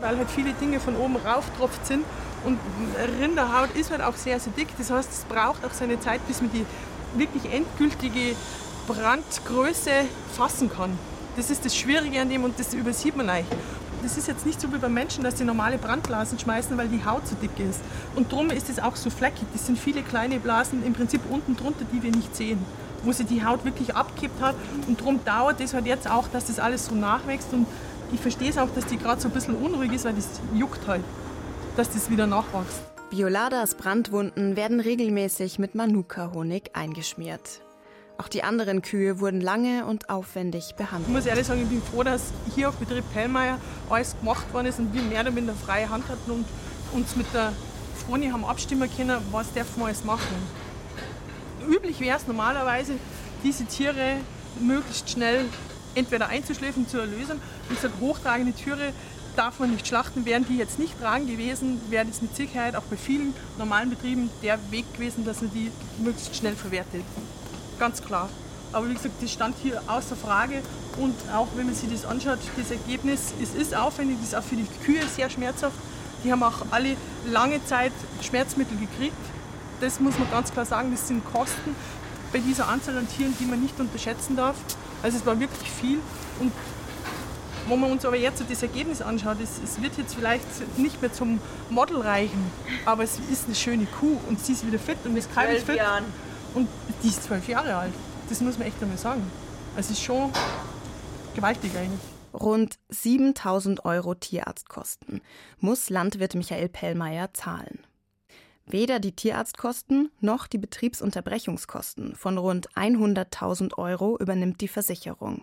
Weil 0.00 0.16
halt 0.16 0.30
viele 0.30 0.52
Dinge 0.52 0.78
von 0.78 0.94
oben 0.96 1.16
rauftropft 1.16 1.84
sind 1.86 2.04
und 2.44 2.58
Rinderhaut 3.20 3.74
ist 3.74 3.90
halt 3.90 4.00
auch 4.00 4.14
sehr, 4.14 4.38
sehr 4.38 4.52
dick. 4.52 4.68
Das 4.78 4.90
heißt, 4.90 5.10
es 5.10 5.24
braucht 5.24 5.64
auch 5.64 5.72
seine 5.72 5.98
Zeit, 5.98 6.24
bis 6.28 6.40
man 6.40 6.52
die 6.52 6.64
wirklich 7.16 7.52
endgültige 7.52 8.36
Brandgröße 8.86 9.90
fassen 10.36 10.70
kann. 10.70 10.96
Das 11.36 11.50
ist 11.50 11.64
das 11.64 11.76
Schwierige 11.76 12.20
an 12.20 12.28
dem 12.28 12.44
und 12.44 12.58
das 12.60 12.74
übersieht 12.74 13.16
man 13.16 13.26
leicht. 13.26 13.48
Das 14.02 14.16
ist 14.16 14.28
jetzt 14.28 14.46
nicht 14.46 14.60
so 14.60 14.72
wie 14.72 14.78
beim 14.78 14.94
Menschen, 14.94 15.24
dass 15.24 15.34
die 15.34 15.44
normale 15.44 15.78
Brandblasen 15.78 16.38
schmeißen, 16.38 16.78
weil 16.78 16.86
die 16.86 17.04
Haut 17.04 17.26
so 17.26 17.34
dick 17.34 17.58
ist. 17.58 17.80
Und 18.14 18.30
darum 18.30 18.50
ist 18.50 18.70
es 18.70 18.78
auch 18.78 18.94
so 18.94 19.10
fleckig. 19.10 19.48
Das 19.52 19.66
sind 19.66 19.78
viele 19.78 20.02
kleine 20.02 20.38
Blasen 20.38 20.86
im 20.86 20.92
Prinzip 20.92 21.20
unten 21.28 21.56
drunter, 21.56 21.84
die 21.92 22.02
wir 22.02 22.12
nicht 22.12 22.36
sehen. 22.36 22.64
Wo 23.02 23.10
sie 23.10 23.24
die 23.24 23.44
Haut 23.44 23.64
wirklich 23.64 23.96
abkippt 23.96 24.40
hat. 24.40 24.54
Und 24.86 25.00
darum 25.00 25.24
dauert 25.24 25.60
es 25.60 25.74
halt 25.74 25.86
jetzt 25.86 26.08
auch, 26.08 26.28
dass 26.28 26.46
das 26.46 26.60
alles 26.60 26.86
so 26.86 26.94
nachwächst. 26.94 27.52
Und 27.52 27.66
ich 28.12 28.20
verstehe 28.20 28.50
es 28.50 28.58
auch, 28.58 28.68
dass 28.74 28.86
die 28.86 28.96
gerade 28.96 29.20
so 29.20 29.28
ein 29.28 29.34
bisschen 29.34 29.56
unruhig 29.56 29.92
ist, 29.92 30.04
weil 30.04 30.14
das 30.14 30.28
juckt 30.54 30.86
halt 30.86 31.02
dass 31.78 31.90
das 31.90 32.10
wieder 32.10 32.26
nachwächst. 32.26 32.82
Bioladas 33.10 33.76
Brandwunden 33.76 34.56
werden 34.56 34.80
regelmäßig 34.80 35.60
mit 35.60 35.76
Manuka-Honig 35.76 36.70
eingeschmiert. 36.72 37.62
Auch 38.18 38.26
die 38.26 38.42
anderen 38.42 38.82
Kühe 38.82 39.20
wurden 39.20 39.40
lange 39.40 39.86
und 39.86 40.10
aufwendig 40.10 40.74
behandelt. 40.76 41.06
Ich 41.08 41.14
muss 41.14 41.26
ehrlich 41.26 41.46
sagen, 41.46 41.62
ich 41.62 41.68
bin 41.68 41.80
froh, 41.80 42.02
dass 42.02 42.32
hier 42.56 42.68
auf 42.68 42.74
Betrieb 42.78 43.04
Pellmeier 43.12 43.58
alles 43.88 44.18
gemacht 44.18 44.52
worden 44.52 44.66
ist 44.66 44.80
und 44.80 44.92
wir 44.92 45.02
mehr 45.02 45.20
oder 45.20 45.30
minder 45.30 45.54
freie 45.54 45.88
Hand 45.88 46.08
hatten 46.08 46.32
und 46.32 46.44
uns 46.92 47.14
mit 47.14 47.32
der 47.32 47.52
Froni 48.04 48.28
haben 48.28 48.44
abstimmen 48.44 48.90
können, 48.94 49.16
was 49.30 49.52
dürfen 49.52 49.78
wir 49.78 49.86
alles 49.86 50.02
machen. 50.02 50.36
Üblich 51.70 52.00
wäre 52.00 52.16
es 52.16 52.26
normalerweise, 52.26 52.94
diese 53.44 53.66
Tiere 53.66 54.16
möglichst 54.60 55.08
schnell 55.08 55.44
entweder 55.94 56.28
einzuschläfen, 56.28 56.88
zu 56.88 56.98
erlösen. 56.98 57.40
Wie 57.68 57.74
gesagt, 57.74 57.94
hochtragende 58.00 58.52
Tiere 58.52 58.92
darf 59.36 59.60
man 59.60 59.70
nicht 59.70 59.86
schlachten. 59.86 60.24
Wären 60.24 60.46
die 60.46 60.56
jetzt 60.56 60.78
nicht 60.78 61.00
dran 61.00 61.26
gewesen, 61.26 61.80
wäre 61.90 62.06
das 62.06 62.22
mit 62.22 62.34
Sicherheit 62.34 62.74
auch 62.76 62.82
bei 62.82 62.96
vielen 62.96 63.34
normalen 63.56 63.90
Betrieben 63.90 64.30
der 64.42 64.58
Weg 64.70 64.92
gewesen, 64.94 65.24
dass 65.24 65.42
man 65.42 65.52
die 65.52 65.70
möglichst 65.98 66.34
schnell 66.36 66.56
verwertet. 66.56 67.02
Ganz 67.78 68.02
klar. 68.02 68.28
Aber 68.72 68.88
wie 68.88 68.94
gesagt, 68.94 69.22
das 69.22 69.32
stand 69.32 69.56
hier 69.62 69.80
außer 69.86 70.16
Frage. 70.16 70.62
Und 70.98 71.14
auch 71.32 71.48
wenn 71.54 71.66
man 71.66 71.74
sich 71.74 71.90
das 71.90 72.04
anschaut, 72.04 72.38
das 72.56 72.70
Ergebnis, 72.70 73.32
es 73.40 73.54
ist 73.54 73.74
aufwendig, 73.74 74.16
es 74.20 74.28
ist 74.28 74.34
auch 74.34 74.42
für 74.42 74.56
die 74.56 74.66
Kühe 74.84 75.02
sehr 75.14 75.30
schmerzhaft. 75.30 75.76
Die 76.24 76.32
haben 76.32 76.42
auch 76.42 76.66
alle 76.70 76.96
lange 77.24 77.64
Zeit 77.64 77.92
Schmerzmittel 78.20 78.76
gekriegt. 78.76 79.16
Das 79.80 80.00
muss 80.00 80.18
man 80.18 80.28
ganz 80.30 80.50
klar 80.50 80.66
sagen, 80.66 80.90
das 80.90 81.06
sind 81.06 81.24
Kosten 81.24 81.76
bei 82.32 82.40
dieser 82.40 82.68
Anzahl 82.68 82.98
an 82.98 83.08
Tieren, 83.08 83.34
die 83.38 83.44
man 83.44 83.62
nicht 83.62 83.78
unterschätzen 83.78 84.34
darf. 84.36 84.56
Also 85.02 85.18
es 85.18 85.26
war 85.26 85.38
wirklich 85.38 85.70
viel. 85.70 85.98
Und 86.40 86.52
wenn 87.68 87.80
man 87.80 87.90
uns 87.92 88.04
aber 88.04 88.16
jetzt 88.16 88.42
das 88.48 88.62
Ergebnis 88.62 89.02
anschaut, 89.02 89.36
es, 89.42 89.60
es, 89.62 89.82
wird 89.82 89.96
jetzt 89.98 90.14
vielleicht 90.14 90.78
nicht 90.78 91.00
mehr 91.02 91.12
zum 91.12 91.40
Model 91.68 92.00
reichen, 92.00 92.50
aber 92.86 93.02
es 93.04 93.18
ist 93.30 93.46
eine 93.46 93.54
schöne 93.54 93.86
Kuh 93.86 94.18
und 94.28 94.44
sie 94.44 94.52
ist 94.52 94.66
wieder 94.66 94.78
fit 94.78 94.96
und 95.04 95.14
das 95.16 95.30
Kalb 95.32 95.52
ist 95.52 95.66
fit. 95.66 95.76
Jahren. 95.76 96.04
Und 96.54 96.68
die 97.02 97.08
ist 97.08 97.24
zwölf 97.24 97.46
Jahre 97.46 97.76
alt. 97.76 97.92
Das 98.28 98.40
muss 98.40 98.58
man 98.58 98.68
echt 98.68 98.82
einmal 98.82 98.98
sagen. 98.98 99.30
Es 99.76 99.90
ist 99.90 100.02
schon 100.02 100.32
gewaltig 101.34 101.72
eigentlich. 101.76 102.00
Rund 102.32 102.78
7000 102.88 103.84
Euro 103.84 104.14
Tierarztkosten 104.14 105.20
muss 105.60 105.90
Landwirt 105.90 106.34
Michael 106.34 106.68
Pellmeier 106.68 107.32
zahlen. 107.32 107.80
Weder 108.70 109.00
die 109.00 109.12
Tierarztkosten 109.12 110.10
noch 110.20 110.46
die 110.46 110.58
Betriebsunterbrechungskosten 110.58 112.14
von 112.14 112.36
rund 112.36 112.70
100.000 112.72 113.78
Euro 113.78 114.18
übernimmt 114.18 114.60
die 114.60 114.68
Versicherung. 114.68 115.42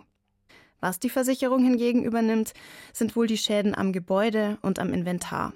Was 0.80 1.00
die 1.00 1.10
Versicherung 1.10 1.64
hingegen 1.64 2.04
übernimmt, 2.04 2.54
sind 2.94 3.16
wohl 3.16 3.26
die 3.26 3.40
Schäden 3.40 3.74
am 3.74 3.94
Gebäude 3.94 4.60
und 4.62 4.78
am 4.78 4.94
Inventar. 4.94 5.54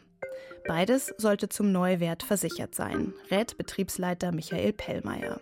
Beides 0.67 1.13
sollte 1.17 1.49
zum 1.49 1.71
Neuwert 1.71 2.23
versichert 2.23 2.73
sein, 2.73 3.13
rät 3.29 3.55
Betriebsleiter 3.58 4.32
Michael 4.32 4.73
Pellmeier. 4.73 5.39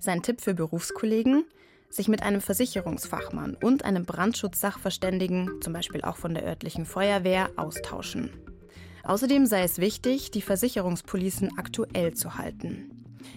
Sein 0.00 0.22
Tipp 0.22 0.42
für 0.42 0.54
Berufskollegen? 0.54 1.44
Sich 1.90 2.08
mit 2.08 2.22
einem 2.22 2.42
Versicherungsfachmann 2.42 3.54
und 3.54 3.86
einem 3.86 4.04
Brandschutzsachverständigen, 4.04 5.62
zum 5.62 5.72
Beispiel 5.72 6.02
auch 6.02 6.18
von 6.18 6.34
der 6.34 6.44
örtlichen 6.44 6.84
Feuerwehr, 6.84 7.48
austauschen. 7.56 8.30
Außerdem 9.04 9.46
sei 9.46 9.62
es 9.62 9.78
wichtig, 9.78 10.30
die 10.30 10.42
Versicherungspolicen 10.42 11.56
aktuell 11.58 12.14
zu 12.14 12.36
halten. 12.36 12.90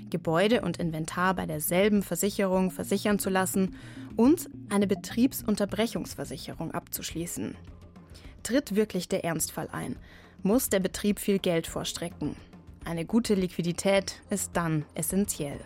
Gebäude 0.10 0.62
und 0.62 0.78
Inventar 0.78 1.34
bei 1.36 1.46
derselben 1.46 2.04
Versicherung 2.04 2.72
versichern 2.72 3.20
zu 3.20 3.30
lassen 3.30 3.76
und 4.16 4.50
eine 4.70 4.88
Betriebsunterbrechungsversicherung 4.88 6.72
abzuschließen. 6.72 7.56
Tritt 8.44 8.76
wirklich 8.76 9.08
der 9.08 9.24
Ernstfall 9.24 9.70
ein, 9.72 9.96
muss 10.44 10.70
der 10.70 10.80
Betrieb 10.80 11.20
viel 11.20 11.40
Geld 11.40 11.68
vorstrecken. 11.68 12.36
Eine 12.84 13.06
gute 13.06 13.36
Liquidität 13.36 14.22
ist 14.30 14.52
dann 14.54 14.86
essentiell. 14.96 15.60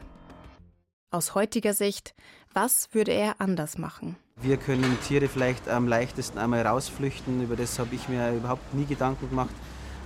Aus 1.11 1.33
heutiger 1.33 1.73
Sicht, 1.73 2.13
was 2.53 2.89
würde 2.91 3.13
er 3.13 3.39
anders 3.39 3.77
machen? 3.77 4.17
Wir 4.41 4.57
können 4.57 4.97
Tiere 5.07 5.29
vielleicht 5.29 5.69
am 5.69 5.87
leichtesten 5.87 6.37
einmal 6.37 6.67
rausflüchten. 6.67 7.41
Über 7.41 7.55
das 7.55 7.79
habe 7.79 7.95
ich 7.95 8.09
mir 8.09 8.33
überhaupt 8.33 8.73
nie 8.73 8.83
Gedanken 8.83 9.29
gemacht. 9.29 9.55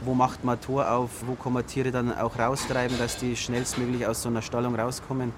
Wo 0.02 0.14
macht 0.14 0.46
man 0.46 0.60
Tor 0.62 0.90
auf? 0.90 1.10
Wo 1.28 1.36
kann 1.36 1.52
man 1.52 1.68
Tiere 1.68 1.92
dann 1.92 2.18
auch 2.18 2.40
raustreiben, 2.40 2.98
dass 2.98 3.18
die 3.18 3.36
schnellstmöglich 3.36 4.08
aus 4.08 4.22
so 4.22 4.30
einer 4.30 4.42
Stallung 4.42 4.76
rauskommen? 4.76 5.34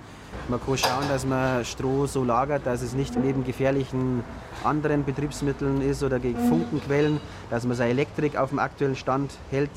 Man 0.50 0.64
kann 0.64 0.78
schauen, 0.78 1.08
dass 1.10 1.26
man 1.26 1.66
Stroh 1.66 2.06
so 2.06 2.24
lagert, 2.24 2.66
dass 2.66 2.84
es 2.84 2.94
nicht 2.94 3.18
neben 3.18 3.44
gefährlichen 3.44 4.24
anderen 4.64 5.04
Betriebsmitteln 5.04 5.82
ist 5.82 6.04
oder 6.04 6.20
gegen 6.20 6.38
Funkenquellen, 6.48 7.20
dass 7.50 7.66
man 7.66 7.76
seine 7.76 7.90
Elektrik 7.90 8.38
auf 8.38 8.50
dem 8.50 8.60
aktuellen 8.60 8.96
Stand 8.96 9.32
hält 9.50 9.72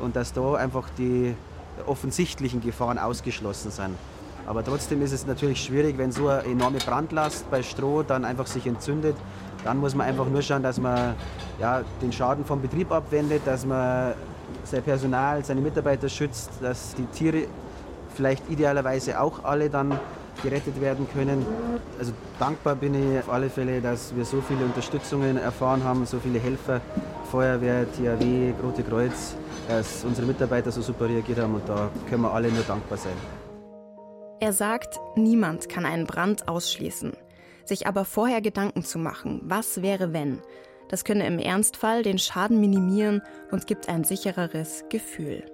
und 0.00 0.16
dass 0.16 0.32
da 0.32 0.54
einfach 0.54 0.88
die 0.96 1.34
offensichtlichen 1.86 2.62
Gefahren 2.62 2.98
ausgeschlossen 2.98 3.70
sind. 3.70 3.94
Aber 4.46 4.64
trotzdem 4.64 5.02
ist 5.02 5.12
es 5.12 5.26
natürlich 5.26 5.62
schwierig, 5.62 5.98
wenn 5.98 6.12
so 6.12 6.28
eine 6.28 6.44
enorme 6.44 6.78
Brandlast 6.78 7.50
bei 7.50 7.62
Stroh 7.62 8.02
dann 8.02 8.24
einfach 8.24 8.46
sich 8.46 8.66
entzündet. 8.66 9.16
Dann 9.64 9.78
muss 9.78 9.94
man 9.94 10.06
einfach 10.06 10.26
nur 10.26 10.40
schauen, 10.40 10.62
dass 10.62 10.80
man 10.80 11.14
ja, 11.60 11.82
den 12.00 12.12
Schaden 12.12 12.46
vom 12.46 12.62
Betrieb 12.62 12.90
abwendet, 12.90 13.42
dass 13.44 13.66
man 13.66 14.14
sein 14.64 14.82
Personal, 14.82 15.44
seine 15.44 15.60
Mitarbeiter 15.60 16.08
schützt, 16.08 16.50
dass 16.60 16.94
die 16.94 17.06
Tiere 17.06 17.44
vielleicht 18.14 18.48
idealerweise 18.50 19.20
auch 19.20 19.44
alle 19.44 19.70
dann 19.70 19.98
gerettet 20.42 20.80
werden 20.80 21.06
können. 21.12 21.44
Also 21.98 22.12
dankbar 22.38 22.74
bin 22.74 22.94
ich 22.94 23.18
auf 23.18 23.30
alle 23.30 23.50
Fälle, 23.50 23.80
dass 23.80 24.14
wir 24.14 24.24
so 24.24 24.40
viele 24.40 24.64
Unterstützungen 24.64 25.36
erfahren 25.36 25.84
haben, 25.84 26.06
so 26.06 26.18
viele 26.18 26.38
Helfer, 26.38 26.80
Feuerwehr, 27.30 27.86
THW, 27.92 28.52
Rote 28.62 28.82
Kreuz, 28.82 29.34
dass 29.68 30.04
unsere 30.04 30.26
Mitarbeiter 30.26 30.70
so 30.70 30.82
super 30.82 31.08
reagiert 31.08 31.38
haben 31.38 31.54
und 31.54 31.68
da 31.68 31.90
können 32.08 32.22
wir 32.22 32.32
alle 32.32 32.50
nur 32.50 32.64
dankbar 32.64 32.98
sein. 32.98 33.12
Er 34.40 34.52
sagt, 34.52 34.98
niemand 35.16 35.68
kann 35.68 35.84
einen 35.84 36.06
Brand 36.06 36.48
ausschließen. 36.48 37.12
Sich 37.66 37.86
aber 37.86 38.04
vorher 38.04 38.40
Gedanken 38.40 38.82
zu 38.82 38.98
machen, 38.98 39.42
was 39.44 39.82
wäre 39.82 40.12
wenn, 40.12 40.40
das 40.90 41.04
könne 41.04 41.26
im 41.26 41.38
Ernstfall 41.38 42.02
den 42.02 42.18
Schaden 42.18 42.60
minimieren 42.60 43.22
und 43.50 43.66
gibt 43.66 43.88
ein 43.88 44.04
sichereres 44.04 44.84
Gefühl. 44.90 45.44